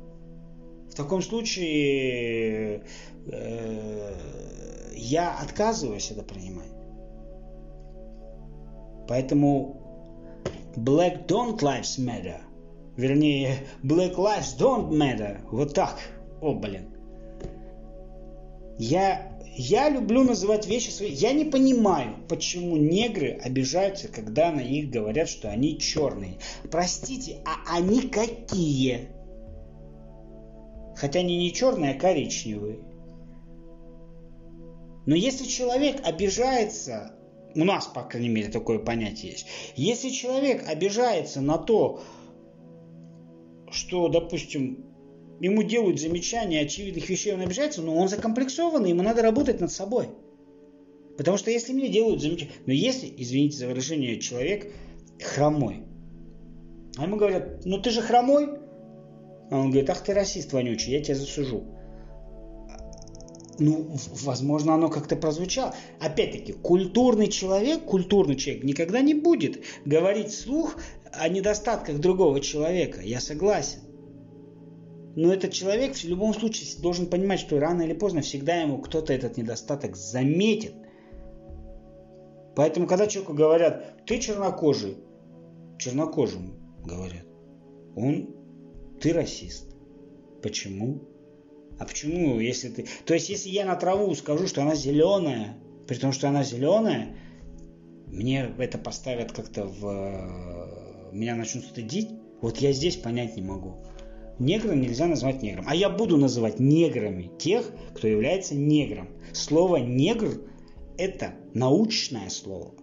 В 0.89 0.95
таком 0.95 1.21
случае 1.21 2.83
э, 3.27 4.15
я 4.95 5.37
отказываюсь 5.37 6.09
это 6.11 6.23
принимать. 6.23 6.71
Поэтому 9.07 10.41
Black 10.75 11.27
Don't 11.27 11.59
Lives 11.59 11.99
Matter. 11.99 12.41
Вернее, 12.99 13.59
Black 13.81 14.15
Lives 14.15 14.57
Don't 14.59 14.89
Matter. 14.89 15.39
Вот 15.49 15.73
так. 15.73 15.97
О, 16.41 16.53
блин. 16.53 16.89
Я 18.77 19.39
я 19.55 19.88
люблю 19.88 20.25
называть 20.25 20.67
вещи 20.67 20.89
свои. 20.89 21.09
Я 21.09 21.31
не 21.31 21.45
понимаю, 21.45 22.17
почему 22.27 22.75
негры 22.75 23.39
обижаются, 23.41 24.09
когда 24.09 24.51
на 24.51 24.59
них 24.59 24.89
говорят, 24.89 25.29
что 25.29 25.49
они 25.49 25.79
черные. 25.79 26.39
Простите, 26.69 27.38
а 27.45 27.77
они 27.77 28.01
какие? 28.01 29.07
Хотя 30.97 31.19
они 31.19 31.38
не 31.38 31.53
черные, 31.53 31.93
а 31.93 31.97
коричневые. 31.97 32.79
Но 35.05 35.15
если 35.15 35.45
человек 35.45 36.05
обижается, 36.05 37.13
у 37.55 37.63
нас, 37.63 37.88
по 37.88 38.03
крайней 38.03 38.27
мере, 38.27 38.51
такое 38.51 38.79
понятие 38.79 39.31
есть, 39.31 39.45
если 39.77 40.09
человек 40.09 40.67
обижается 40.67 41.39
на 41.39 41.57
то, 41.57 42.01
что, 43.71 44.08
допустим, 44.08 44.86
ему 45.39 45.63
делают 45.63 45.99
замечания 45.99 46.62
очевидных 46.62 47.10
вещей, 47.10 47.34
он 47.34 47.41
обижается, 47.41 47.82
но 47.82 47.95
он 47.95 48.08
закомплексованный, 48.10 48.89
ему 48.89 49.03
надо 49.03 49.21
работать 49.21 49.60
над 49.60 49.71
собой. 49.71 50.10
Потому 51.17 51.38
что 51.38 51.51
если 51.51 51.73
мне 51.73 51.89
делают 51.89 52.21
замечания... 52.21 52.51
Но 52.65 52.73
если, 52.73 53.13
извините 53.17 53.58
за 53.58 53.67
выражение, 53.67 54.19
человек 54.19 54.71
хромой, 55.21 55.84
а 56.97 57.03
ему 57.03 57.17
говорят, 57.17 57.65
ну 57.65 57.82
ты 57.82 57.89
же 57.91 58.01
хромой, 58.01 58.47
а 59.51 59.58
он 59.58 59.71
говорит, 59.71 59.89
ах 59.89 60.03
ты 60.03 60.13
расист 60.13 60.53
вонючий, 60.53 60.91
я 60.91 61.01
тебя 61.01 61.15
засужу. 61.15 61.63
Ну, 63.58 63.89
возможно, 64.21 64.75
оно 64.75 64.88
как-то 64.88 65.17
прозвучало. 65.17 65.75
Опять-таки, 65.99 66.53
культурный 66.53 67.27
человек, 67.27 67.84
культурный 67.84 68.38
человек 68.38 68.63
никогда 68.63 69.01
не 69.01 69.13
будет 69.13 69.62
говорить 69.84 70.29
вслух 70.29 70.77
о 71.13 71.28
недостатках 71.30 72.00
другого 72.00 72.39
человека. 72.39 73.02
Я 73.02 73.19
согласен. 73.19 73.80
Но 75.15 75.34
этот 75.34 75.52
человек 75.52 75.95
в 75.95 76.04
любом 76.04 76.34
случае 76.34 76.69
должен 76.82 77.08
понимать, 77.08 77.39
что 77.39 77.60
рано 77.60 77.82
или 77.82 77.93
поздно 77.93 78.22
всегда 78.22 78.56
ему 78.56 78.80
кто-то 78.80 79.12
этот 79.12 79.38
недостаток 79.38 79.95
заметит. 79.95 80.74
Поэтому, 82.56 82.88
когда 82.88 83.08
человеку 83.08 83.34
говорят, 83.34 84.06
ты 84.06 84.19
чернокожий, 84.19 84.98
чернокожему 85.78 86.54
говорят, 86.86 87.26
он, 87.95 88.36
ты 89.02 89.13
расист. 89.13 89.74
Почему? 90.41 91.02
А 91.80 91.86
почему, 91.86 92.39
если 92.39 92.69
ты... 92.69 92.86
То 93.06 93.13
есть, 93.13 93.30
если 93.30 93.50
я 93.50 93.65
на 93.65 93.76
траву 93.76 94.13
скажу, 94.15 94.48
что 94.48 94.62
она 94.62 94.76
зеленая, 94.76 95.58
при 95.88 95.95
том, 95.95 96.12
что 96.12 96.28
она 96.28 96.43
зеленая, 96.43 97.15
мне 98.08 98.54
это 98.58 98.78
поставят 98.78 99.32
как-то 99.32 99.65
в... 99.65 100.78
Меня 101.12 101.36
начнут 101.36 101.65
стыдить. 101.65 102.10
Вот 102.41 102.58
я 102.58 102.72
здесь 102.72 102.95
понять 102.95 103.36
не 103.36 103.41
могу. 103.41 103.84
Негра 104.39 104.74
нельзя 104.74 105.08
назвать 105.08 105.41
негром. 105.41 105.65
А 105.67 105.76
я 105.76 105.89
буду 105.89 106.17
называть 106.17 106.60
неграми 106.60 107.30
тех, 107.38 107.69
кто 107.93 108.08
является 108.08 108.56
негром. 108.56 109.10
Слово 109.34 109.78
негр– 109.78 110.41
это 110.98 111.34
научное 111.54 112.30
слово, 112.30 112.74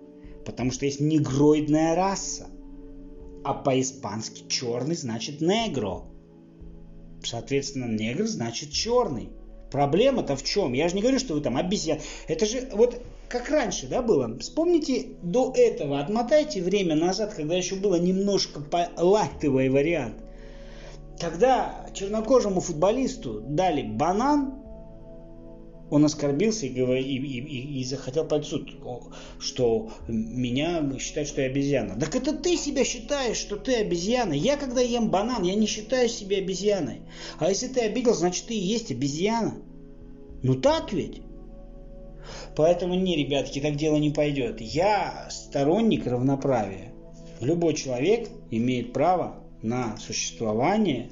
потому 0.45 0.71
что 0.71 0.85
есть 0.85 1.01
негроидная 1.01 1.95
раса. 1.95 2.49
А 3.43 3.55
по-испански 3.55 4.45
черный 4.49 4.97
значит 4.97 5.41
негро. 5.41 6.03
Соответственно, 7.25 7.87
негр 7.87 8.27
значит 8.27 8.71
черный. 8.71 9.31
Проблема-то 9.71 10.37
в 10.37 10.45
чем? 10.45 10.75
Я 10.75 10.89
же 10.89 10.95
не 10.95 11.03
говорю, 11.03 11.19
что 11.19 11.35
вы 11.35 11.41
там 11.41 11.57
обезьян. 11.57 11.99
Это 12.29 12.45
же 12.45 12.69
вот 12.73 13.03
как 13.29 13.51
раньше, 13.51 13.89
да, 13.89 14.03
было? 14.03 14.39
Вспомните 14.39 15.09
до 15.23 15.53
этого, 15.57 16.01
отмотайте 16.01 16.63
время 16.63 16.95
назад, 16.95 17.35
когда 17.35 17.55
еще 17.55 17.75
было 17.75 17.97
немножко 17.97 18.61
лайтовый 18.97 19.69
вариант. 19.69 20.17
Когда 21.19 21.87
чернокожему 21.95 22.61
футболисту 22.61 23.41
дали 23.41 23.83
банан, 23.83 24.55
он 25.89 26.05
оскорбился 26.05 26.67
и, 26.67 26.71
и, 26.71 27.17
и, 27.17 27.81
и 27.81 27.85
захотел 27.85 28.25
под 28.25 28.45
суд, 28.45 28.71
что 29.39 29.91
меня 30.09 30.85
считают, 30.99 31.29
что 31.29 31.43
я 31.43 31.49
обезьяна. 31.49 31.99
Так 31.99 32.17
это 32.17 32.33
ты 32.33 32.57
себя 32.57 32.85
считаешь, 32.85 33.37
что 33.37 33.57
ты 33.57 33.77
обезьяна. 33.77 34.33
Я 34.33 34.57
когда 34.57 34.81
ем 34.81 35.11
банан, 35.11 35.43
я 35.45 35.55
не 35.55 35.67
считаю 35.67 36.09
себя 36.09 36.39
обезьяной. 36.39 37.03
А 37.39 37.49
если 37.49 37.69
ты 37.69 37.81
обиделся, 37.81 38.21
значит 38.21 38.47
ты 38.47 38.55
и 38.55 38.59
есть 38.59 38.91
обезьяна. 38.91 39.55
Ну 40.43 40.57
так 40.57 40.93
ведь? 40.93 41.23
Поэтому 42.55 42.95
не, 42.95 43.17
ребятки, 43.17 43.61
так 43.61 43.77
дело 43.77 43.97
не 43.97 44.11
пойдет. 44.11 44.61
Я 44.61 45.29
сторонник 45.31 46.07
равноправия. 46.07 46.93
Любой 47.41 47.75
человек 47.75 48.29
имеет 48.51 48.93
право 48.93 49.43
на 49.63 49.97
существование 49.99 51.11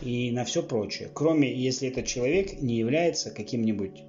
и 0.00 0.30
на 0.30 0.44
все 0.44 0.62
прочее, 0.62 1.08
кроме 1.12 1.52
если 1.52 1.88
этот 1.88 2.06
человек 2.06 2.60
не 2.60 2.76
является 2.76 3.30
каким-нибудь 3.30 4.02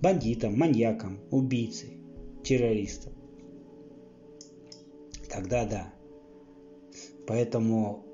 бандитом, 0.00 0.58
маньяком, 0.58 1.18
убийцей, 1.30 1.98
террористом. 2.42 3.12
Тогда 5.30 5.64
да. 5.64 5.92
Поэтому 7.26 8.04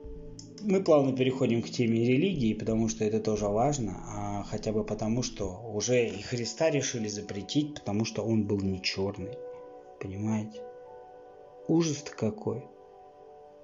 мы 0.63 0.83
плавно 0.83 1.17
переходим 1.17 1.63
к 1.63 1.71
теме 1.71 2.05
религии, 2.05 2.55
потому 2.55 2.89
что 2.89 3.05
это 3.05 3.21
тоже 3.21 3.47
важно, 3.47 3.97
а 4.09 4.45
хотя 4.45 4.73
бы 4.73 4.85
потому, 4.85 5.23
что 5.23 5.61
уже 5.73 6.09
и 6.09 6.23
Христа 6.23 6.71
решили 6.71 7.09
запретить, 7.09 7.75
потому 7.75 8.05
что 8.05 8.23
он 8.23 8.45
был 8.45 8.61
не 8.61 8.83
черный. 8.83 9.37
Понимаете? 10.01 10.63
Ужас-то 11.69 12.13
какой. 12.13 12.65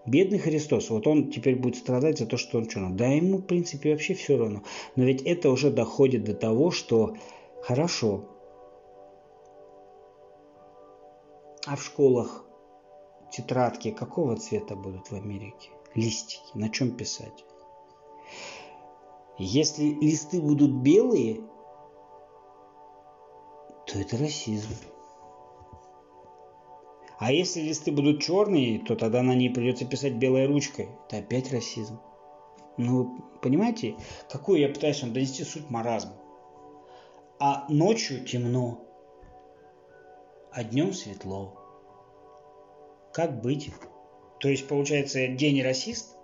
Бедный 0.07 0.39
Христос, 0.39 0.91
вот 0.91 1.07
он 1.07 1.31
теперь 1.31 1.57
будет 1.57 1.77
страдать 1.77 2.19
за 2.19 2.27
то, 2.27 2.37
что 2.37 2.59
он 2.59 2.67
черный. 2.67 2.97
Да 2.97 3.07
ему, 3.07 3.39
в 3.39 3.43
принципе, 3.43 3.93
вообще 3.93 4.15
все 4.15 4.37
равно. 4.37 4.63
Но 4.95 5.05
ведь 5.05 5.23
это 5.23 5.51
уже 5.51 5.71
доходит 5.71 6.25
до 6.25 6.35
того, 6.35 6.71
что 6.71 7.17
хорошо. 7.63 8.25
А 11.67 11.75
в 11.75 11.83
школах 11.83 12.45
тетрадки 13.33 13.91
какого 13.91 14.37
цвета 14.37 14.77
будут 14.77 15.11
в 15.11 15.15
Америке? 15.15 15.71
Листики. 15.97 16.43
На 16.55 16.69
чем 16.69 16.95
писать? 16.95 17.45
Если 19.39 19.85
листы 19.85 20.41
будут 20.41 20.71
белые, 20.71 21.41
то 23.87 23.99
это 23.99 24.19
расизм. 24.19 24.75
А 27.19 27.33
если 27.33 27.63
листы 27.63 27.93
будут 27.93 28.21
черные, 28.21 28.79
то 28.79 28.95
тогда 28.95 29.23
на 29.23 29.35
ней 29.35 29.49
придется 29.49 29.87
писать 29.87 30.15
белой 30.17 30.47
ручкой. 30.47 30.91
Это 31.07 31.19
опять 31.19 31.51
расизм. 31.51 31.99
Ну, 32.77 33.23
понимаете, 33.41 33.97
какую 34.31 34.61
я 34.61 34.69
пытаюсь 34.69 35.03
вам 35.03 35.15
донести 35.15 35.45
суть 35.45 35.71
маразма? 35.71 36.13
А 37.39 37.67
ночью 37.71 38.23
темно, 38.25 38.85
а 40.53 40.63
днем 40.63 40.93
светло. 40.93 41.59
Как 43.15 43.41
быть? 43.41 43.73
То 44.41 44.49
есть, 44.49 44.69
получается, 44.69 45.29
день 45.29 45.63
расист? 45.63 46.17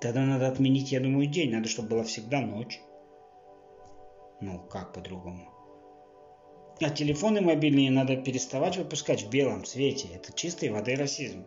Тогда 0.00 0.22
надо 0.22 0.48
отменить, 0.48 0.92
я 0.92 1.00
думаю, 1.00 1.26
день. 1.26 1.50
Надо, 1.50 1.68
чтобы 1.68 1.88
была 1.88 2.04
всегда 2.04 2.40
ночь. 2.40 2.80
Ну, 4.40 4.58
как 4.58 4.92
по-другому? 4.92 5.50
А 6.80 6.90
телефоны 6.90 7.40
мобильные 7.40 7.90
надо 7.90 8.16
переставать 8.16 8.76
выпускать 8.76 9.22
в 9.22 9.30
белом 9.30 9.64
цвете. 9.64 10.08
Это 10.14 10.32
чистой 10.32 10.70
воды 10.70 10.96
расизм. 10.96 11.44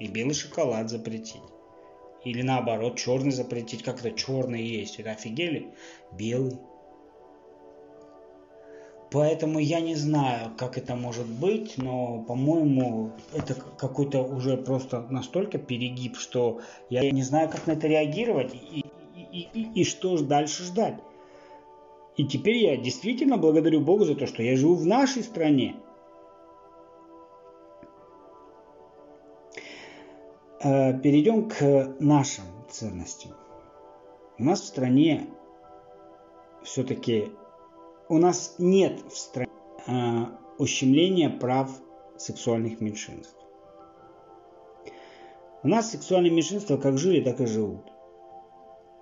И 0.00 0.08
белый 0.08 0.34
шоколад 0.34 0.90
запретить. 0.90 1.42
Или 2.24 2.42
наоборот, 2.42 2.98
черный 2.98 3.30
запретить. 3.30 3.82
Как 3.82 4.00
это 4.00 4.10
черный 4.12 4.62
есть? 4.62 4.98
Это 4.98 5.12
офигели? 5.12 5.74
Белый. 6.12 6.58
Поэтому 9.14 9.60
я 9.60 9.78
не 9.78 9.94
знаю, 9.94 10.50
как 10.58 10.76
это 10.76 10.96
может 10.96 11.28
быть, 11.28 11.74
но, 11.76 12.24
по-моему, 12.26 13.12
это 13.32 13.54
какой-то 13.54 14.24
уже 14.24 14.56
просто 14.56 15.06
настолько 15.08 15.56
перегиб, 15.56 16.16
что 16.16 16.60
я 16.90 17.08
не 17.08 17.22
знаю, 17.22 17.48
как 17.48 17.64
на 17.68 17.72
это 17.72 17.86
реагировать 17.86 18.52
и, 18.54 18.84
и, 19.14 19.48
и, 19.54 19.82
и 19.82 19.84
что 19.84 20.20
дальше 20.20 20.64
ждать. 20.64 20.98
И 22.16 22.24
теперь 22.24 22.56
я 22.56 22.76
действительно 22.76 23.36
благодарю 23.36 23.82
Бога 23.82 24.04
за 24.04 24.16
то, 24.16 24.26
что 24.26 24.42
я 24.42 24.56
живу 24.56 24.74
в 24.74 24.84
нашей 24.84 25.22
стране. 25.22 25.76
Э, 30.60 30.92
перейдем 30.98 31.48
к 31.48 31.94
нашим 32.00 32.46
ценностям. 32.68 33.30
У 34.40 34.42
нас 34.42 34.60
в 34.60 34.64
стране 34.64 35.28
все-таки 36.64 37.30
у 38.14 38.18
нас 38.18 38.54
нет 38.58 39.00
в 39.10 39.18
стране 39.18 39.50
э, 39.88 40.26
ущемления 40.58 41.28
прав 41.28 41.68
сексуальных 42.16 42.80
меньшинств. 42.80 43.36
У 45.64 45.68
нас 45.68 45.90
сексуальные 45.90 46.30
меньшинства 46.30 46.76
как 46.76 46.96
жили, 46.96 47.24
так 47.24 47.40
и 47.40 47.46
живут. 47.46 47.90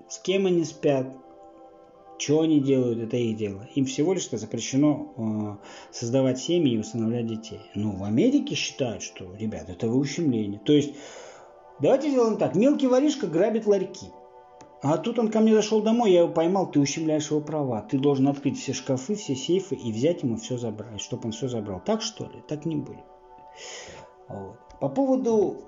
С 0.08 0.18
кем 0.18 0.46
они 0.46 0.64
спят, 0.64 1.14
что 2.16 2.40
они 2.40 2.60
делают, 2.60 3.00
это 3.00 3.18
их 3.18 3.36
дело. 3.36 3.68
Им 3.74 3.84
всего 3.84 4.14
лишь 4.14 4.30
запрещено 4.30 5.12
э, 5.14 5.94
создавать 5.94 6.38
семьи 6.38 6.72
и 6.72 6.78
усыновлять 6.78 7.26
детей. 7.26 7.60
Но 7.74 7.92
в 7.92 8.04
Америке 8.04 8.54
считают, 8.54 9.02
что, 9.02 9.34
ребят, 9.36 9.68
это 9.68 9.88
вы 9.88 9.98
ущемление. 9.98 10.58
То 10.64 10.72
есть, 10.72 10.94
давайте 11.80 12.08
сделаем 12.08 12.38
так. 12.38 12.54
Мелкий 12.54 12.86
воришка 12.86 13.26
грабит 13.26 13.66
ларьки. 13.66 14.06
А 14.82 14.98
тут 14.98 15.18
он 15.18 15.30
ко 15.30 15.40
мне 15.40 15.54
зашел 15.54 15.80
домой, 15.80 16.10
я 16.10 16.20
его 16.20 16.32
поймал, 16.32 16.70
ты 16.70 16.80
ущемляешь 16.80 17.30
его 17.30 17.40
права. 17.40 17.82
Ты 17.82 17.98
должен 17.98 18.28
открыть 18.28 18.58
все 18.58 18.72
шкафы, 18.72 19.14
все 19.14 19.36
сейфы 19.36 19.76
и 19.76 19.92
взять 19.92 20.22
ему 20.22 20.36
все 20.36 20.58
забрать, 20.58 21.00
чтобы 21.00 21.26
он 21.26 21.32
все 21.32 21.48
забрал. 21.48 21.80
Так 21.84 22.02
что 22.02 22.24
ли? 22.24 22.42
Так 22.48 22.64
не 22.64 22.76
будет. 22.76 23.04
Вот. 24.28 24.58
По 24.80 24.88
поводу 24.88 25.62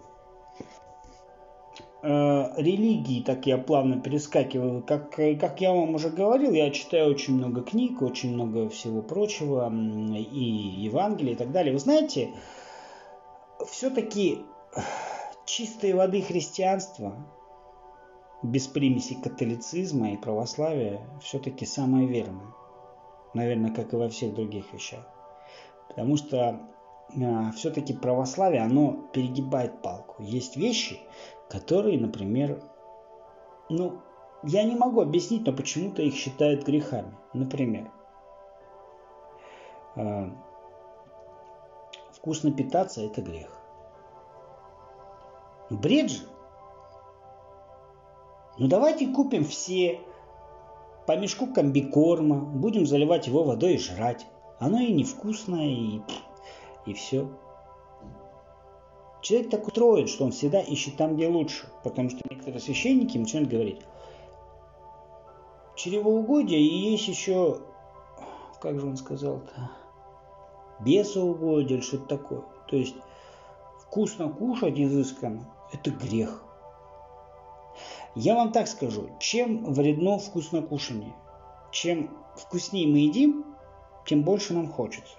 Э, 2.07 2.53
религии, 2.59 3.23
так 3.23 3.47
я 3.47 3.57
плавно 3.57 3.99
перескакиваю. 3.99 4.83
Как, 4.83 5.13
как 5.13 5.61
я 5.63 5.73
вам 5.73 5.95
уже 5.95 6.11
говорил, 6.11 6.53
я 6.53 6.71
читаю 6.71 7.11
очень 7.11 7.35
много 7.35 7.63
книг, 7.63 8.03
очень 8.03 8.35
много 8.35 8.69
всего 8.69 9.01
прочего, 9.01 9.73
и 10.15 10.45
Евангелия 10.85 11.33
и 11.33 11.37
так 11.37 11.51
далее. 11.51 11.73
Вы 11.73 11.79
знаете, 11.79 12.35
все-таки 13.67 14.41
чистой 15.47 15.95
воды 15.95 16.21
христианства, 16.21 17.15
без 18.45 18.67
примеси 18.67 19.15
католицизма 19.15 20.13
и 20.13 20.19
православия, 20.19 21.01
все-таки 21.23 21.65
самое 21.65 22.07
верное. 22.07 22.47
Наверное, 23.33 23.73
как 23.73 23.93
и 23.93 23.97
во 23.97 24.09
всех 24.09 24.35
других 24.35 24.73
вещах. 24.73 25.05
Потому 25.89 26.17
что 26.17 26.61
э, 27.17 27.51
все-таки 27.57 27.95
православие, 27.95 28.61
оно 28.61 29.09
перегибает 29.13 29.81
палку. 29.81 30.23
Есть 30.23 30.57
вещи, 30.57 31.01
которые, 31.49 31.99
например, 31.99 32.63
ну, 33.71 34.01
я 34.43 34.63
не 34.63 34.77
могу 34.77 35.01
объяснить, 35.01 35.47
но 35.47 35.53
почему-то 35.53 36.03
их 36.03 36.15
считают 36.15 36.67
грехами. 36.67 37.17
Например, 37.33 37.91
э, 39.97 40.31
вкусно 42.13 42.53
питаться– 42.53 43.01
это 43.03 43.23
грех. 43.23 43.59
Бред 45.71 46.11
же. 46.11 46.34
Ну 48.57 48.69
давайте 48.69 49.09
купим 49.09 49.45
все 49.45 50.01
по 51.07 51.17
мешку 51.17 51.47
комбикорма, 51.47 52.37
будем 52.37 52.87
заливать 52.87 53.27
его 53.27 53.43
водой 53.43 53.75
и 53.75 53.79
жрать. 53.79 54.27
Оно 54.59 54.81
и 54.81 54.93
невкусное, 54.93 55.67
и, 55.67 56.01
и 56.87 56.95
все. 56.95 57.29
Человек 59.21 59.51
так 59.51 59.67
устроен, 59.67 60.07
что 60.07 60.25
он 60.25 60.33
всегда 60.33 60.61
ищет 60.61 60.97
там, 60.97 61.17
где 61.17 61.29
лучше. 61.29 61.67
Потому 61.83 62.11
что 62.11 62.21
некоторые 62.31 62.61
священники 62.61 63.19
начинают 63.19 63.51
говорить, 63.51 63.81
чревоугодие 65.75 66.61
и 66.61 66.91
есть 66.93 67.09
еще, 67.09 67.61
как 68.61 68.79
же 68.79 68.87
он 68.87 68.97
сказал-то, 68.97 69.71
бесоугодие 70.81 71.79
или 71.79 71.85
что-то 71.85 72.07
такое. 72.07 72.45
То 72.69 72.77
есть 72.77 72.97
вкусно 73.81 74.29
кушать 74.29 74.79
изысканно– 74.79 75.53
это 75.73 75.91
грех. 75.91 76.44
Я 78.15 78.35
вам 78.35 78.53
так 78.53 78.69
скажу, 78.69 79.11
чем 79.19 79.73
вредно 79.73 80.19
вкусно 80.19 80.63
кушание? 80.63 81.15
Чем 81.73 82.11
вкуснее 82.37 82.87
мы 82.87 82.99
едим, 82.99 83.45
тем 84.07 84.23
больше 84.23 84.55
нам 84.55 84.69
хочется. 84.69 85.17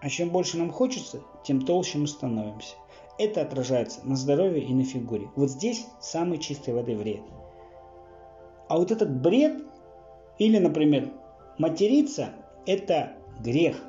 А 0.00 0.08
чем 0.08 0.30
больше 0.30 0.58
нам 0.58 0.70
хочется, 0.70 1.20
тем 1.44 1.62
толще 1.62 1.98
мы 1.98 2.06
становимся. 2.06 2.76
Это 3.18 3.42
отражается 3.42 4.00
на 4.04 4.16
здоровье 4.16 4.62
и 4.62 4.74
на 4.74 4.84
фигуре. 4.84 5.30
Вот 5.36 5.50
здесь 5.50 5.86
самый 6.00 6.38
чистой 6.38 6.74
воды 6.74 6.96
вред. 6.96 7.22
А 8.68 8.76
вот 8.76 8.90
этот 8.90 9.20
бред, 9.20 9.62
или, 10.38 10.58
например, 10.58 11.12
материться, 11.58 12.30
это 12.66 13.14
грех. 13.40 13.82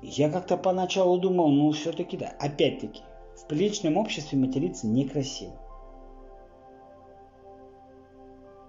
Я 0.00 0.30
как-то 0.30 0.56
поначалу 0.56 1.18
думал, 1.18 1.48
ну 1.48 1.72
все-таки 1.72 2.16
да. 2.16 2.32
Опять-таки, 2.38 3.02
в 3.38 3.46
приличном 3.46 3.96
обществе 3.96 4.38
материться 4.38 4.86
некрасиво. 4.86 5.52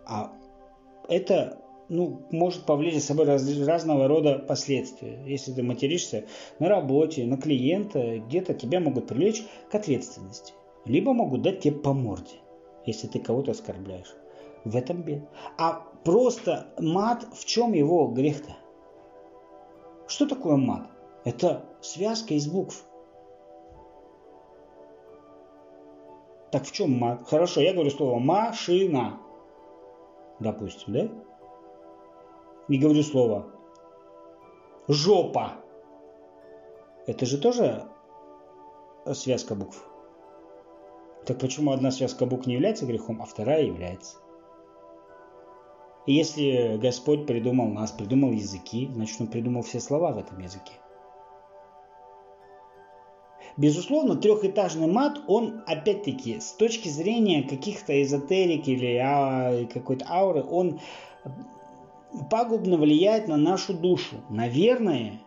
А 0.06 0.32
это 1.08 1.60
ну, 1.90 2.22
может 2.32 2.66
повлечь 2.66 2.96
за 2.96 3.02
собой 3.02 3.26
раз, 3.26 3.48
разного 3.60 4.08
рода 4.08 4.40
последствия. 4.40 5.24
Если 5.26 5.52
ты 5.52 5.64
материшься 5.64 6.26
на 6.60 6.70
работе, 6.70 7.26
на 7.26 7.38
клиента, 7.38 8.20
где-то 8.20 8.54
тебя 8.54 8.80
могут 8.80 9.08
привлечь 9.08 9.44
к 9.72 9.76
ответственности. 9.76 10.54
Либо 10.86 11.14
могут 11.14 11.42
дать 11.42 11.62
тебе 11.62 11.76
по 11.76 11.94
морде, 11.94 12.36
если 12.86 13.08
ты 13.08 13.20
кого-то 13.20 13.52
оскорбляешь. 13.52 14.16
В 14.66 14.76
этом 14.76 15.02
бед. 15.02 15.24
А 15.58 15.86
просто 16.04 16.68
мат, 16.80 17.28
в 17.34 17.46
чем 17.46 17.74
его 17.74 18.08
грех-то? 18.08 18.56
Что 20.08 20.28
такое 20.28 20.58
мат? 20.58 20.90
Это 21.26 21.66
связка 21.82 22.34
из 22.34 22.48
букв. 22.48 22.86
Так 26.52 26.66
в 26.66 26.72
чем 26.72 26.98
мат? 26.98 27.28
Хорошо, 27.28 27.62
я 27.62 27.74
говорю 27.74 27.90
слово 27.92 28.20
машина. 28.20 29.20
Допустим, 30.40 30.94
да? 30.94 31.10
не 32.70 32.78
говорю 32.78 33.04
слово. 33.04 33.48
Жопа. 34.88 35.54
Это 37.08 37.26
же 37.26 37.40
тоже 37.40 37.86
связка 39.14 39.56
букв. 39.56 39.84
Так 41.26 41.40
почему 41.40 41.72
одна 41.72 41.92
связка 41.92 42.26
букв 42.26 42.46
не 42.46 42.54
является 42.54 42.86
грехом, 42.86 43.22
а 43.22 43.26
вторая 43.26 43.64
является? 43.64 44.18
И 46.06 46.14
если 46.14 46.78
Господь 46.78 47.28
придумал 47.28 47.68
нас, 47.68 47.92
придумал 47.92 48.32
языки, 48.32 48.90
значит, 48.94 49.20
Он 49.20 49.28
придумал 49.28 49.64
все 49.64 49.80
слова 49.80 50.12
в 50.12 50.18
этом 50.18 50.40
языке. 50.40 50.74
Безусловно, 53.58 54.16
трехэтажный 54.16 54.88
мат, 54.88 55.20
он, 55.28 55.62
опять-таки, 55.66 56.40
с 56.40 56.54
точки 56.54 56.90
зрения 56.90 57.44
каких-то 57.44 58.02
эзотерик 58.02 58.68
или 58.68 58.96
а, 58.96 59.66
какой-то 59.66 60.06
ауры, 60.10 60.44
он 60.44 60.80
пагубно 62.30 62.78
влияет 62.78 63.28
на 63.28 63.38
нашу 63.38 63.74
душу. 63.74 64.18
Наверное, 64.30 65.22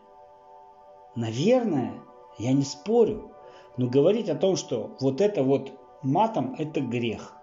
наверное, 1.14 1.94
я 2.38 2.52
не 2.52 2.64
спорю, 2.64 3.32
но 3.76 3.88
говорить 3.88 4.28
о 4.28 4.34
том, 4.34 4.56
что 4.56 4.96
вот 5.00 5.20
это 5.20 5.42
вот 5.42 5.72
матом, 6.02 6.54
это 6.58 6.80
грех. 6.80 7.36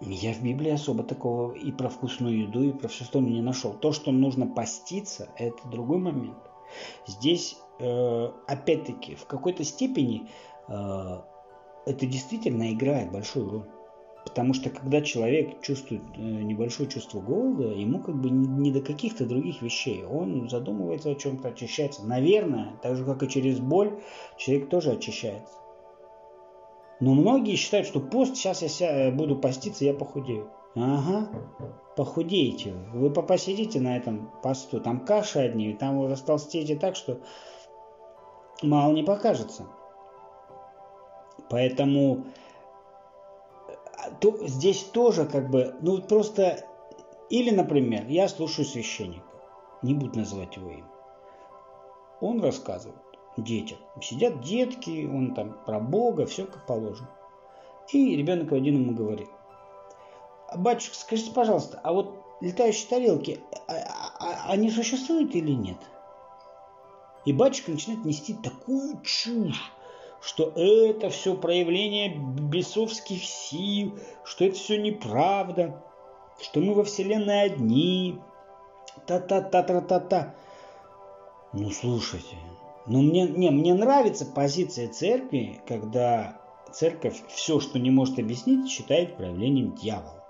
Я 0.00 0.34
в 0.34 0.42
Библии 0.42 0.70
особо 0.70 1.02
такого 1.02 1.52
и 1.52 1.72
про 1.72 1.88
вкусную 1.88 2.42
еду, 2.42 2.62
и 2.62 2.72
про 2.72 2.88
все 2.88 3.04
остальное 3.04 3.32
не 3.32 3.42
нашел. 3.42 3.72
То, 3.72 3.92
что 3.92 4.12
нужно 4.12 4.46
поститься, 4.46 5.28
это 5.36 5.66
другой 5.68 5.98
момент. 5.98 6.36
Здесь, 7.06 7.56
э, 7.78 8.28
опять-таки, 8.46 9.14
в 9.14 9.26
какой-то 9.26 9.64
степени 9.64 10.28
э, 10.68 10.72
это 11.86 12.06
действительно 12.06 12.72
играет 12.72 13.12
большую 13.12 13.50
роль. 13.50 13.68
Потому 14.24 14.54
что 14.54 14.70
когда 14.70 15.02
человек 15.02 15.60
чувствует 15.60 16.02
э, 16.16 16.20
небольшое 16.20 16.88
чувство 16.88 17.20
голода, 17.20 17.68
ему 17.68 18.00
как 18.00 18.18
бы 18.20 18.30
не 18.30 18.70
до 18.70 18.80
каких-то 18.80 19.26
других 19.26 19.60
вещей. 19.60 20.02
Он 20.04 20.48
задумывается 20.48 21.10
о 21.10 21.14
чем-то, 21.14 21.48
очищается. 21.48 22.06
Наверное, 22.06 22.78
так 22.82 22.96
же 22.96 23.04
как 23.04 23.22
и 23.22 23.28
через 23.28 23.60
боль, 23.60 24.00
человек 24.38 24.70
тоже 24.70 24.92
очищается. 24.92 25.52
Но 27.00 27.12
многие 27.14 27.56
считают, 27.56 27.86
что 27.86 28.00
пост, 28.00 28.36
сейчас 28.36 28.62
я 28.80 29.10
буду 29.10 29.36
поститься, 29.36 29.84
я 29.84 29.92
похудею. 29.92 30.48
Ага, 30.74 31.28
похудеете 31.96 32.72
вы. 32.92 33.10
Посидите 33.10 33.80
на 33.80 33.96
этом 33.96 34.30
посту, 34.42 34.80
там 34.80 35.04
каши 35.04 35.38
одни, 35.38 35.72
там 35.74 36.00
вы 36.00 36.08
растолстеете 36.08 36.76
так, 36.76 36.96
что 36.96 37.20
мало 38.62 38.92
не 38.92 39.04
покажется. 39.04 39.66
Поэтому 41.48 42.24
то, 44.20 44.36
здесь 44.46 44.82
тоже 44.82 45.26
как 45.26 45.50
бы, 45.50 45.76
ну 45.80 46.02
просто, 46.02 46.66
или, 47.30 47.50
например, 47.50 48.06
я 48.08 48.28
слушаю 48.28 48.64
священника, 48.64 49.26
не 49.82 49.94
буду 49.94 50.18
называть 50.18 50.56
его 50.56 50.70
имя. 50.70 50.90
Он 52.20 52.42
рассказывает 52.42 52.98
детям. 53.36 53.78
Сидят 54.00 54.40
детки, 54.40 55.08
он 55.12 55.34
там 55.34 55.56
про 55.64 55.78
Бога, 55.78 56.26
все 56.26 56.46
как 56.46 56.66
положено. 56.66 57.10
И 57.92 58.16
ребенок 58.16 58.52
один 58.52 58.82
ему 58.82 58.94
говорит. 58.94 59.28
Батюшка, 60.56 60.94
скажите, 60.94 61.32
пожалуйста, 61.32 61.80
а 61.82 61.92
вот 61.92 62.22
летающие 62.40 62.88
тарелки, 62.88 63.40
а, 63.66 63.72
а, 63.72 64.12
а, 64.18 64.52
они 64.52 64.70
существуют 64.70 65.34
или 65.34 65.52
нет? 65.52 65.78
И 67.24 67.32
батюшка 67.32 67.70
начинает 67.70 68.04
нести 68.04 68.34
такую 68.34 69.00
чушь, 69.02 69.72
что 70.20 70.52
это 70.54 71.08
все 71.10 71.34
проявление 71.34 72.14
бесовских 72.16 73.24
сил, 73.24 73.98
что 74.24 74.44
это 74.44 74.56
все 74.56 74.80
неправда, 74.80 75.82
что 76.40 76.60
мы 76.60 76.74
во 76.74 76.84
Вселенной 76.84 77.42
одни. 77.42 78.18
Та-та-та-та-та-та. 79.06 80.34
Ну, 81.52 81.70
слушайте, 81.70 82.36
ну 82.86 83.02
мне, 83.02 83.22
не, 83.28 83.50
мне 83.50 83.74
нравится 83.74 84.26
позиция 84.26 84.88
церкви, 84.88 85.60
когда 85.66 86.40
церковь 86.72 87.22
все, 87.28 87.60
что 87.60 87.78
не 87.78 87.90
может 87.90 88.18
объяснить, 88.18 88.68
считает 88.68 89.16
проявлением 89.16 89.74
дьявола. 89.74 90.23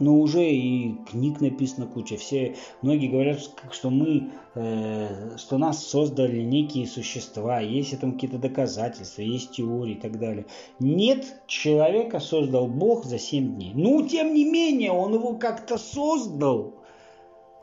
Но 0.00 0.18
уже 0.18 0.50
и 0.50 0.94
книг 1.10 1.40
написано 1.40 1.86
куча. 1.86 2.16
Все, 2.16 2.56
многие 2.82 3.08
говорят, 3.08 3.38
что 3.70 3.90
мы, 3.90 4.30
э, 4.54 5.36
что 5.36 5.58
нас 5.58 5.86
создали 5.86 6.40
некие 6.40 6.86
существа, 6.86 7.60
есть 7.60 7.92
этому 7.92 8.14
какие-то 8.14 8.38
доказательства, 8.38 9.22
есть 9.22 9.52
теории 9.52 9.94
и 9.94 10.00
так 10.00 10.18
далее. 10.18 10.46
Нет, 10.78 11.42
человека 11.46 12.18
создал 12.18 12.66
Бог 12.66 13.04
за 13.04 13.18
7 13.18 13.54
дней. 13.54 13.72
Ну, 13.74 14.06
тем 14.06 14.34
не 14.34 14.44
менее, 14.44 14.92
он 14.92 15.14
его 15.14 15.34
как-то 15.34 15.78
создал. 15.78 16.74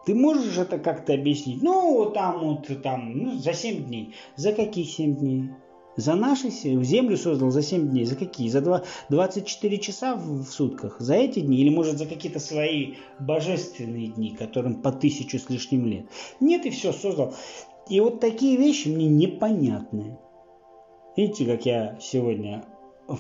Ты 0.06 0.16
можешь 0.16 0.58
это 0.58 0.78
как-то 0.78 1.14
объяснить? 1.14 1.62
Ну, 1.62 2.12
там, 2.14 2.40
вот 2.40 2.82
там, 2.82 3.12
ну, 3.14 3.32
за 3.38 3.54
7 3.54 3.86
дней. 3.86 4.14
За 4.36 4.54
какие 4.54 4.86
7 4.86 5.16
дней? 5.18 5.50
За 5.98 6.14
наши 6.14 6.50
землю 6.50 7.18
создал 7.18 7.50
за 7.50 7.64
7 7.64 7.90
дней. 7.90 8.06
За 8.06 8.16
какие? 8.16 8.50
За 8.50 8.62
2, 8.62 8.84
24 9.10 9.78
часа 9.80 10.16
в, 10.16 10.44
в 10.44 10.50
сутках? 10.50 10.98
За 11.00 11.16
эти 11.16 11.40
дни? 11.40 11.58
Или 11.58 11.70
может 11.70 11.98
за 11.98 12.06
какие-то 12.06 12.40
свои 12.40 12.94
божественные 13.20 14.10
дни, 14.10 14.36
которым 14.36 14.82
по 14.82 14.92
тысячу 14.92 15.40
с 15.40 15.50
лишним 15.50 15.88
лет? 15.88 16.06
Нет, 16.40 16.68
и 16.68 16.70
все, 16.70 16.94
создал. 16.94 17.34
И 17.90 18.00
вот 18.00 18.20
такие 18.20 18.58
вещи 18.58 18.90
мне 18.90 19.08
непонятны. 19.08 20.20
Видите, 21.16 21.46
как 21.46 21.66
я 21.66 21.98
сегодня 22.00 22.64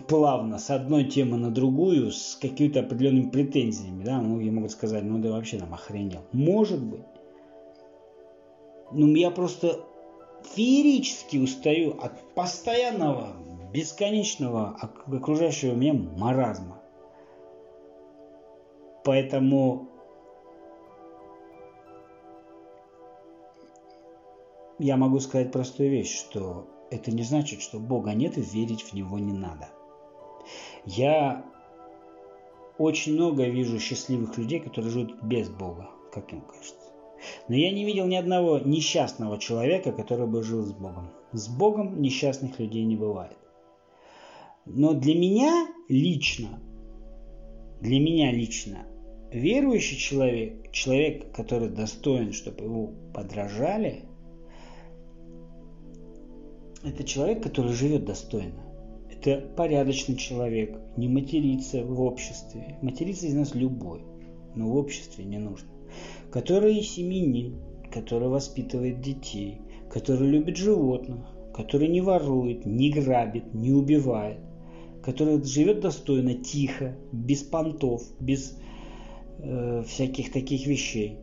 плавно 0.08 0.60
с 0.60 0.70
одной 0.70 1.06
темы 1.06 1.38
на 1.38 1.50
другую 1.50 2.12
с 2.12 2.38
какими-то 2.40 2.82
определенными 2.82 3.32
претензиями, 3.32 4.04
да, 4.04 4.20
многие 4.20 4.52
могут 4.52 4.72
сказать, 4.72 5.04
ну 5.04 5.18
да 5.18 5.32
вообще 5.32 5.58
там 5.58 5.74
охренел. 5.74 6.22
Может 6.32 6.84
быть. 6.84 7.06
Ну, 8.92 9.08
я 9.16 9.32
просто 9.32 9.80
феерически 10.44 11.38
устаю 11.38 12.00
от 12.00 12.34
постоянного, 12.34 13.36
бесконечного 13.74 14.78
окружающего 15.06 15.74
меня 15.74 15.94
маразма. 15.94 16.82
Поэтому 19.04 19.88
я 24.80 24.98
могу 24.98 25.20
сказать 25.20 25.52
простую 25.52 25.90
вещь, 25.90 26.18
что 26.18 26.68
это 26.90 27.12
не 27.12 27.24
значит, 27.24 27.62
что 27.62 27.80
Бога 27.80 28.14
нет 28.14 28.38
и 28.38 28.42
верить 28.42 28.84
в 28.84 28.94
Него 28.94 29.20
не 29.20 29.34
надо. 29.34 29.70
Я 30.86 31.46
очень 32.78 33.14
много 33.14 33.46
вижу 33.46 33.80
счастливых 33.80 34.38
людей, 34.38 34.60
которые 34.60 34.92
живут 34.92 35.22
без 35.24 35.50
Бога, 35.50 35.90
как 36.14 36.32
им 36.32 36.42
кажется. 36.42 36.87
Но 37.48 37.56
я 37.56 37.72
не 37.72 37.86
видел 37.86 38.08
ни 38.08 38.16
одного 38.16 38.60
несчастного 38.60 39.38
человека, 39.40 39.92
который 39.92 40.28
бы 40.28 40.44
жил 40.44 40.64
с 40.64 40.72
Богом. 40.72 41.12
С 41.32 41.48
Богом 41.48 42.02
несчастных 42.02 42.60
людей 42.60 42.84
не 42.86 42.96
бывает. 42.96 43.38
Но 44.66 44.94
для 44.94 45.16
меня 45.16 45.68
лично, 45.88 46.60
для 47.80 48.00
меня 48.00 48.32
лично, 48.32 48.86
верующий 49.32 49.98
человек, 49.98 50.72
человек, 50.72 51.32
который 51.32 51.70
достоин, 51.70 52.34
чтобы 52.34 52.64
его 52.64 52.94
подражали, 53.14 54.04
это 56.84 57.04
человек, 57.04 57.44
который 57.44 57.74
живет 57.74 58.06
достойно. 58.06 58.64
Это 59.10 59.40
порядочный 59.56 60.16
человек, 60.16 60.80
не 60.96 61.08
матерится 61.08 61.84
в 61.84 62.02
обществе. 62.02 62.78
Материться 62.82 63.26
из 63.26 63.34
нас 63.34 63.56
любой, 63.56 64.02
но 64.54 64.70
в 64.70 64.76
обществе 64.76 65.24
не 65.24 65.38
нужно 65.38 65.77
который 66.32 66.82
семьянин, 66.82 67.60
который 67.92 68.28
воспитывает 68.28 69.02
детей, 69.02 69.62
который 69.90 70.28
любит 70.28 70.58
животных, 70.58 71.26
который 71.54 71.88
не 71.88 72.02
ворует, 72.02 72.66
не 72.66 72.92
грабит, 72.92 73.54
не 73.54 73.72
убивает, 73.72 74.38
который 75.02 75.44
живет 75.44 75.80
достойно, 75.80 76.36
тихо, 76.36 76.96
без 77.12 77.44
понтов, 77.44 78.04
без 78.20 78.60
э, 79.40 79.84
всяких 79.88 80.32
таких 80.32 80.68
вещей, 80.68 81.18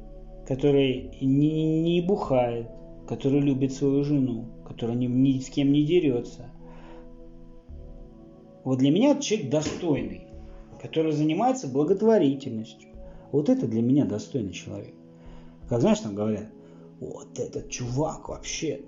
который 0.46 1.18
не, 1.20 1.80
не 1.82 2.00
бухает, 2.00 2.68
который 3.06 3.40
любит 3.40 3.72
свою 3.72 4.02
жену, 4.02 4.46
который 4.66 4.96
ни, 4.96 5.06
ни 5.06 5.38
с 5.38 5.50
кем 5.50 5.70
не 5.70 5.84
дерется. 5.84 6.50
Вот 8.64 8.78
для 8.78 8.90
меня 8.90 9.20
человек 9.20 9.50
достойный, 9.50 10.26
который 10.80 11.12
занимается 11.12 11.68
благотворительностью. 11.68 12.93
Вот 13.34 13.48
это 13.48 13.66
для 13.66 13.82
меня 13.82 14.04
достойный 14.04 14.52
человек. 14.52 14.94
Как 15.68 15.80
знаешь, 15.80 15.98
там 15.98 16.14
говорят, 16.14 16.52
вот 17.00 17.36
этот 17.36 17.68
чувак 17.68 18.28
вообще, 18.28 18.82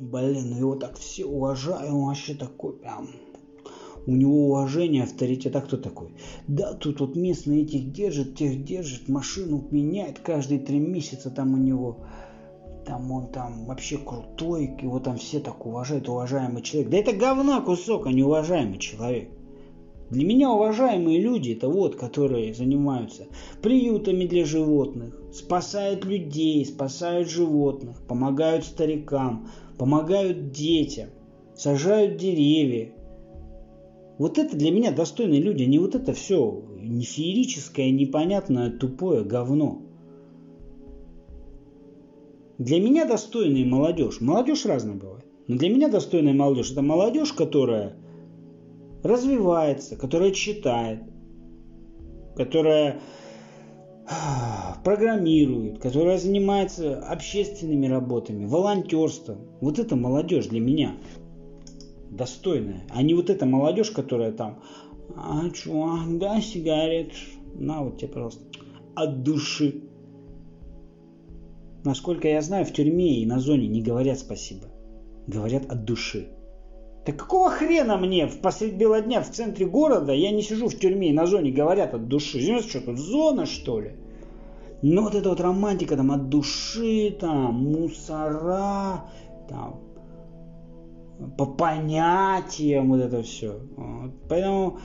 блин, 0.00 0.50
ну 0.50 0.58
его 0.58 0.74
так 0.74 0.98
все 0.98 1.24
уважают, 1.24 1.88
он 1.88 2.06
вообще 2.06 2.34
такой 2.34 2.72
прям, 2.72 3.10
у 4.08 4.10
него 4.10 4.48
уважение, 4.48 5.04
авторитет. 5.04 5.54
А 5.54 5.60
кто 5.60 5.76
такой? 5.76 6.16
Да, 6.48 6.74
тут 6.74 6.98
вот 6.98 7.14
местные 7.14 7.62
этих 7.62 7.92
держит, 7.92 8.34
тех 8.34 8.64
держит, 8.64 9.08
машину 9.08 9.64
меняет 9.70 10.18
каждые 10.18 10.58
три 10.58 10.80
месяца 10.80 11.30
там 11.30 11.54
у 11.54 11.56
него. 11.56 11.98
Там 12.84 13.12
он 13.12 13.28
там 13.28 13.66
вообще 13.66 13.98
крутой, 13.98 14.76
его 14.82 14.98
там 14.98 15.16
все 15.16 15.38
так 15.38 15.64
уважают, 15.64 16.08
уважаемый 16.08 16.62
человек. 16.62 16.90
Да 16.90 16.96
это 16.96 17.12
говна 17.12 17.60
кусок, 17.60 18.08
а 18.08 18.12
не 18.12 18.24
уважаемый 18.24 18.80
человек. 18.80 19.30
Для 20.10 20.24
меня 20.24 20.50
уважаемые 20.50 21.20
люди 21.20 21.52
это 21.52 21.68
вот, 21.68 21.94
которые 21.94 22.52
занимаются 22.52 23.28
приютами 23.62 24.26
для 24.26 24.44
животных, 24.44 25.14
спасают 25.32 26.04
людей, 26.04 26.64
спасают 26.66 27.28
животных, 27.28 28.02
помогают 28.08 28.64
старикам, 28.64 29.48
помогают 29.78 30.50
детям, 30.50 31.10
сажают 31.54 32.16
деревья. 32.16 32.92
Вот 34.18 34.36
это 34.36 34.56
для 34.56 34.72
меня 34.72 34.90
достойные 34.90 35.40
люди, 35.40 35.62
а 35.62 35.66
не 35.66 35.78
вот 35.78 35.94
это 35.94 36.12
все 36.12 36.64
не 36.82 37.04
феерическое, 37.04 37.90
непонятное, 37.90 38.70
тупое 38.70 39.22
говно. 39.22 39.82
Для 42.58 42.80
меня 42.80 43.06
достойная 43.06 43.64
молодежь. 43.64 44.20
Молодежь 44.20 44.66
разная 44.66 44.96
бывает. 44.96 45.24
Но 45.46 45.56
для 45.56 45.70
меня 45.70 45.88
достойная 45.88 46.34
молодежь– 46.34 46.70
это 46.72 46.82
молодежь, 46.82 47.32
которая 47.32 47.96
развивается, 49.02 49.96
которая 49.96 50.30
читает, 50.32 51.02
которая 52.36 53.00
программирует, 54.82 55.78
которая 55.78 56.18
занимается 56.18 56.98
общественными 56.98 57.86
работами, 57.86 58.44
волонтерством. 58.44 59.38
Вот 59.60 59.78
это 59.78 59.94
молодежь 59.94 60.46
для 60.46 60.60
меня. 60.60 60.96
достойное, 62.10 62.82
а 62.90 63.02
не 63.02 63.14
вот 63.14 63.30
эта 63.30 63.46
молодежь, 63.46 63.90
которая 63.90 64.32
там, 64.32 64.62
а 65.16 65.48
чё, 65.50 65.98
да, 66.18 66.40
сигарет, 66.40 67.12
на 67.54 67.82
вот 67.82 67.98
тебе, 67.98 68.08
пожалуйста, 68.08 68.42
от 68.94 69.22
души. 69.22 69.84
Насколько 71.84 72.28
я 72.28 72.42
знаю, 72.42 72.66
в 72.66 72.72
тюрьме 72.72 73.20
и 73.20 73.26
на 73.26 73.38
зоне 73.38 73.68
не 73.68 73.80
говорят 73.82 74.18
спасибо. 74.18 74.66
Говорят 75.26 75.70
от 75.70 75.84
души. 75.84 76.28
Так 77.10 77.18
какого 77.18 77.50
хрена 77.50 77.96
мне 77.96 78.28
в 78.28 78.40
посреди 78.40 78.76
бела 78.76 79.00
дня 79.00 79.20
в 79.20 79.28
центре 79.28 79.66
города, 79.66 80.12
я 80.12 80.30
не 80.30 80.42
сижу 80.42 80.68
в 80.68 80.78
тюрьме 80.78 81.08
и 81.08 81.12
на 81.12 81.26
зоне 81.26 81.50
говорят 81.50 81.92
от 81.92 82.06
души. 82.06 82.40
Знаете, 82.40 82.68
что 82.68 82.80
тут 82.82 82.98
зона, 82.98 83.46
что 83.46 83.80
ли? 83.80 83.96
Ну 84.82 85.02
вот 85.02 85.16
эта 85.16 85.28
вот 85.28 85.40
романтика 85.40 85.96
там 85.96 86.12
от 86.12 86.28
души, 86.28 87.10
там 87.18 87.54
мусора, 87.54 89.06
там 89.48 89.80
по 91.36 91.46
понятиям 91.46 92.90
вот 92.90 93.00
это 93.00 93.24
все. 93.24 93.58
Вот. 93.76 94.12
Поэтому, 94.28 94.78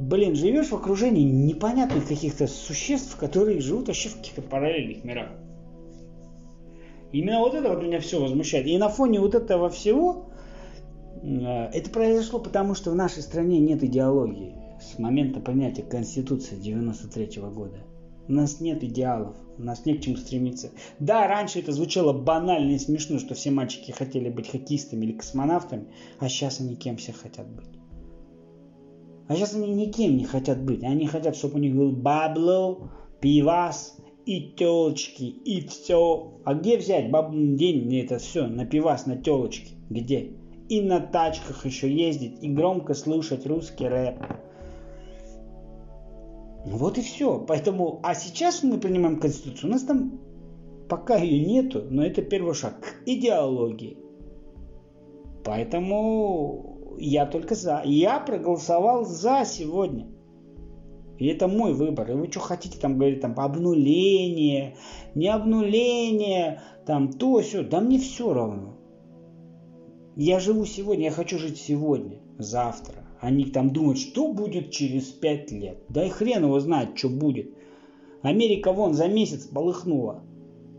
блин, 0.00 0.34
живешь 0.34 0.70
в 0.70 0.74
окружении 0.74 1.22
непонятных 1.22 2.08
каких-то 2.08 2.48
существ, 2.48 3.16
которые 3.16 3.60
живут 3.60 3.86
вообще 3.86 4.08
в 4.08 4.16
каких-то 4.16 4.42
параллельных 4.42 5.04
мирах. 5.04 5.28
Именно 7.12 7.38
вот 7.38 7.54
это 7.54 7.68
вот 7.68 7.84
меня 7.84 8.00
все 8.00 8.20
возмущает. 8.20 8.66
И 8.66 8.76
на 8.78 8.88
фоне 8.88 9.20
вот 9.20 9.36
этого 9.36 9.70
всего 9.70 10.26
это 11.22 11.90
произошло 11.90 12.38
потому, 12.38 12.74
что 12.74 12.90
в 12.90 12.94
нашей 12.94 13.22
стране 13.22 13.58
нет 13.58 13.82
идеологии 13.82 14.54
с 14.80 14.98
момента 14.98 15.40
принятия 15.40 15.82
Конституции 15.82 16.56
93 16.56 17.40
года. 17.42 17.78
У 18.28 18.32
нас 18.32 18.60
нет 18.60 18.82
идеалов, 18.82 19.36
у 19.56 19.62
нас 19.62 19.86
не 19.86 19.94
к 19.94 20.00
чему 20.00 20.16
стремиться. 20.16 20.70
Да, 20.98 21.28
раньше 21.28 21.60
это 21.60 21.72
звучало 21.72 22.12
банально 22.12 22.72
и 22.72 22.78
смешно, 22.78 23.18
что 23.18 23.34
все 23.34 23.50
мальчики 23.50 23.92
хотели 23.92 24.28
быть 24.28 24.50
хоккеистами 24.50 25.04
или 25.04 25.12
космонавтами, 25.12 25.86
а 26.18 26.28
сейчас 26.28 26.60
они 26.60 26.74
кем 26.74 26.96
все 26.96 27.12
хотят 27.12 27.48
быть. 27.48 27.68
А 29.28 29.34
сейчас 29.34 29.54
они 29.54 29.72
никем 29.72 30.16
не 30.16 30.24
хотят 30.24 30.62
быть. 30.62 30.82
Они 30.84 31.06
хотят, 31.06 31.36
чтобы 31.36 31.54
у 31.54 31.58
них 31.58 31.74
был 31.74 31.92
бабло, 31.92 32.90
пивас 33.20 33.96
и 34.24 34.52
телочки, 34.56 35.24
и 35.24 35.66
все. 35.66 36.40
А 36.44 36.54
где 36.54 36.78
взять 36.78 37.10
баб... 37.10 37.32
день 37.32 37.96
это 37.96 38.18
все 38.18 38.46
на 38.46 38.66
пивас, 38.66 39.06
на 39.06 39.16
телочки? 39.16 39.74
Где? 39.90 40.32
И 40.68 40.80
на 40.80 41.00
тачках 41.00 41.64
еще 41.64 41.92
ездить, 41.92 42.42
и 42.42 42.48
громко 42.48 42.94
слушать 42.94 43.46
русский 43.46 43.86
рэп. 43.86 44.16
Вот 46.64 46.98
и 46.98 47.02
все. 47.02 47.38
Поэтому, 47.38 48.00
а 48.02 48.14
сейчас 48.14 48.64
мы 48.64 48.78
принимаем 48.78 49.20
Конституцию, 49.20 49.70
у 49.70 49.72
нас 49.72 49.82
там 49.82 50.20
пока 50.88 51.16
ее 51.16 51.44
нету, 51.44 51.84
но 51.88 52.04
это 52.04 52.22
первый 52.22 52.54
шаг 52.54 52.80
к 52.80 53.08
идеологии. 53.08 53.98
Поэтому 55.44 56.96
я 56.98 57.26
только 57.26 57.54
за. 57.54 57.82
Я 57.84 58.18
проголосовал 58.18 59.04
за 59.04 59.44
сегодня. 59.44 60.08
И 61.18 61.28
это 61.28 61.48
мой 61.48 61.72
выбор. 61.72 62.10
И 62.10 62.14
вы 62.14 62.30
что 62.30 62.40
хотите 62.40 62.78
там 62.78 62.98
говорить, 62.98 63.20
там 63.20 63.38
обнуление, 63.38 64.76
не 65.14 65.28
обнуление, 65.28 66.60
там 66.84 67.12
то, 67.12 67.40
все. 67.40 67.62
Да 67.62 67.80
мне 67.80 67.98
все 67.98 68.32
равно. 68.32 68.75
Я 70.16 70.40
живу 70.40 70.64
сегодня, 70.64 71.04
я 71.04 71.10
хочу 71.10 71.38
жить 71.38 71.58
сегодня, 71.58 72.18
завтра. 72.38 73.04
Они 73.20 73.44
там 73.44 73.70
думают, 73.70 73.98
что 73.98 74.32
будет 74.32 74.70
через 74.70 75.04
пять 75.04 75.50
лет. 75.52 75.84
Да 75.90 76.06
и 76.06 76.08
хрен 76.08 76.44
его 76.44 76.58
знает, 76.58 76.96
что 76.96 77.10
будет. 77.10 77.50
Америка 78.22 78.72
вон 78.72 78.94
за 78.94 79.08
месяц 79.08 79.44
полыхнула. 79.44 80.24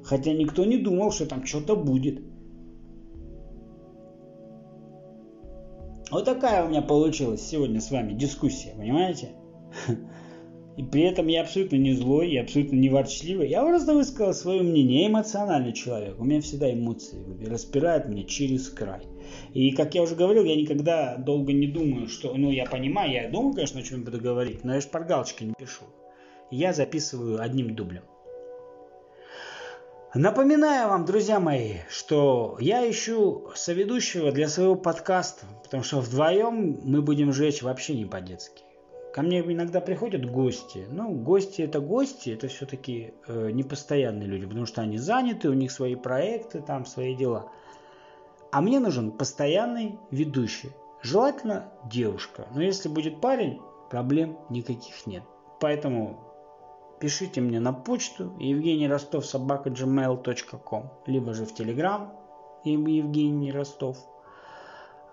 Хотя 0.03 0.33
никто 0.33 0.65
не 0.65 0.77
думал, 0.77 1.11
что 1.11 1.27
там 1.27 1.45
что-то 1.45 1.75
будет. 1.75 2.19
Вот 6.09 6.25
такая 6.25 6.65
у 6.65 6.69
меня 6.69 6.81
получилась 6.81 7.41
сегодня 7.41 7.79
с 7.79 7.91
вами 7.91 8.13
дискуссия, 8.13 8.73
понимаете? 8.75 9.33
И 10.77 10.83
при 10.83 11.01
этом 11.01 11.27
я 11.27 11.41
абсолютно 11.41 11.75
не 11.75 11.93
злой, 11.93 12.31
я 12.31 12.41
абсолютно 12.41 12.75
не 12.75 12.89
ворчливый. 12.89 13.49
Я 13.49 13.63
просто 13.63 13.93
высказал 13.95 14.33
свое 14.33 14.61
мнение. 14.61 15.01
Я 15.01 15.07
эмоциональный 15.09 15.73
человек. 15.73 16.19
У 16.19 16.23
меня 16.23 16.39
всегда 16.39 16.71
эмоции 16.71 17.19
распирают 17.47 18.07
меня 18.07 18.23
через 18.23 18.69
край. 18.69 19.01
И, 19.53 19.71
как 19.71 19.95
я 19.95 20.01
уже 20.01 20.15
говорил, 20.15 20.43
я 20.43 20.55
никогда 20.55 21.17
долго 21.17 21.53
не 21.53 21.67
думаю, 21.67 22.07
что... 22.07 22.33
Ну, 22.33 22.51
я 22.51 22.65
понимаю, 22.65 23.11
я 23.11 23.29
думаю, 23.29 23.53
конечно, 23.53 23.79
о 23.79 23.83
чем 23.83 24.03
буду 24.03 24.19
говорить, 24.19 24.63
но 24.63 24.75
я 24.75 24.81
шпаргалочки 24.81 25.43
не 25.43 25.53
пишу. 25.53 25.85
Я 26.51 26.73
записываю 26.73 27.41
одним 27.41 27.75
дублем. 27.75 28.03
Напоминаю 30.13 30.87
вам, 30.89 31.05
друзья 31.05 31.39
мои, 31.39 31.79
что 31.89 32.57
я 32.61 32.89
ищу 32.89 33.51
соведущего 33.55 34.31
для 34.31 34.47
своего 34.47 34.75
подкаста, 34.75 35.45
потому 35.63 35.83
что 35.83 35.99
вдвоем 35.99 36.79
мы 36.83 37.01
будем 37.01 37.33
жечь 37.33 37.61
вообще 37.61 37.93
не 37.93 38.05
по-детски. 38.05 38.63
Ко 39.13 39.21
мне 39.21 39.41
иногда 39.41 39.81
приходят 39.81 40.25
гости. 40.25 40.85
Ну, 40.89 41.11
гости 41.11 41.61
это 41.61 41.81
гости, 41.81 42.29
это 42.29 42.47
все-таки 42.47 43.13
э, 43.27 43.51
непостоянные 43.51 44.27
люди, 44.27 44.45
потому 44.45 44.65
что 44.65 44.81
они 44.81 44.97
заняты, 44.97 45.49
у 45.49 45.53
них 45.53 45.71
свои 45.71 45.95
проекты, 45.95 46.61
там 46.61 46.85
свои 46.85 47.13
дела. 47.13 47.51
А 48.51 48.61
мне 48.61 48.79
нужен 48.79 49.11
постоянный 49.11 49.99
ведущий. 50.11 50.71
Желательно 51.01 51.71
девушка. 51.85 52.47
Но 52.53 52.61
если 52.61 52.89
будет 52.89 53.21
парень, 53.21 53.61
проблем 53.89 54.37
никаких 54.49 55.05
нет. 55.05 55.23
Поэтому 55.59 56.19
пишите 56.99 57.41
мне 57.41 57.59
на 57.59 57.73
почту 57.73 58.33
евгений 58.39 58.87
ростов 58.87 59.25
собака 59.25 59.69
gmail.com 59.69 60.91
либо 61.05 61.33
же 61.33 61.45
в 61.45 61.53
телеграм 61.53 62.13
Евгений 62.63 63.51
Ростов, 63.51 63.97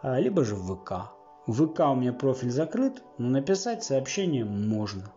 а, 0.03 0.19
либо 0.19 0.45
же 0.45 0.55
в 0.55 0.75
ВК. 0.75 1.13
В 1.47 1.67
ВК 1.67 1.81
у 1.81 1.95
меня 1.95 2.13
профиль 2.13 2.51
закрыт, 2.51 3.03
но 3.19 3.29
написать 3.29 3.85
сообщение 3.85 4.45
можно. 4.45 5.13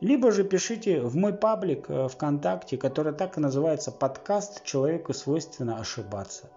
Либо 0.00 0.32
же 0.32 0.42
пишите 0.42 1.00
в 1.00 1.14
мой 1.14 1.32
паблик 1.32 1.88
э, 1.88 2.08
ВКонтакте, 2.08 2.76
который 2.76 3.12
так 3.12 3.38
и 3.38 3.40
называется 3.40 3.92
«Подкаст 3.92 4.64
«Человеку 4.64 5.14
свойственно 5.14 5.78
ошибаться». 5.78 6.50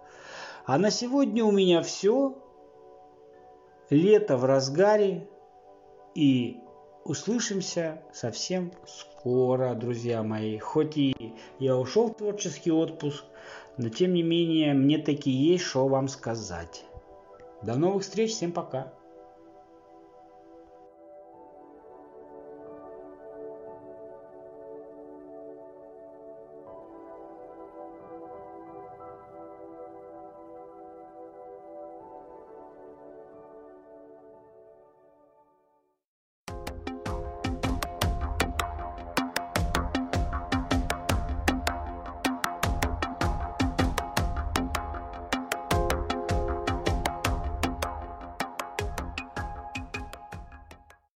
А 0.65 0.79
на 0.79 0.89
сегодня 0.89 1.45
у 1.45 1.51
меня 1.51 1.83
все. 1.83 2.35
Лето 3.91 4.35
в 4.37 4.45
разгаре. 4.45 5.29
И 6.15 6.59
услышимся 7.03 8.01
совсем 8.11 8.71
скоро, 8.87 9.75
друзья 9.75 10.23
мои. 10.23 10.57
Хоть 10.57 10.97
и 10.97 11.35
я 11.59 11.77
ушел 11.77 12.07
в 12.07 12.15
творческий 12.15 12.71
отпуск, 12.71 13.25
но 13.77 13.89
тем 13.89 14.13
не 14.13 14.23
менее 14.23 14.73
мне 14.73 14.97
таки 14.97 15.29
есть 15.29 15.65
что 15.65 15.87
вам 15.87 16.07
сказать. 16.07 16.85
До 17.61 17.75
новых 17.75 18.03
встреч, 18.03 18.31
всем 18.31 18.51
пока. 18.51 18.91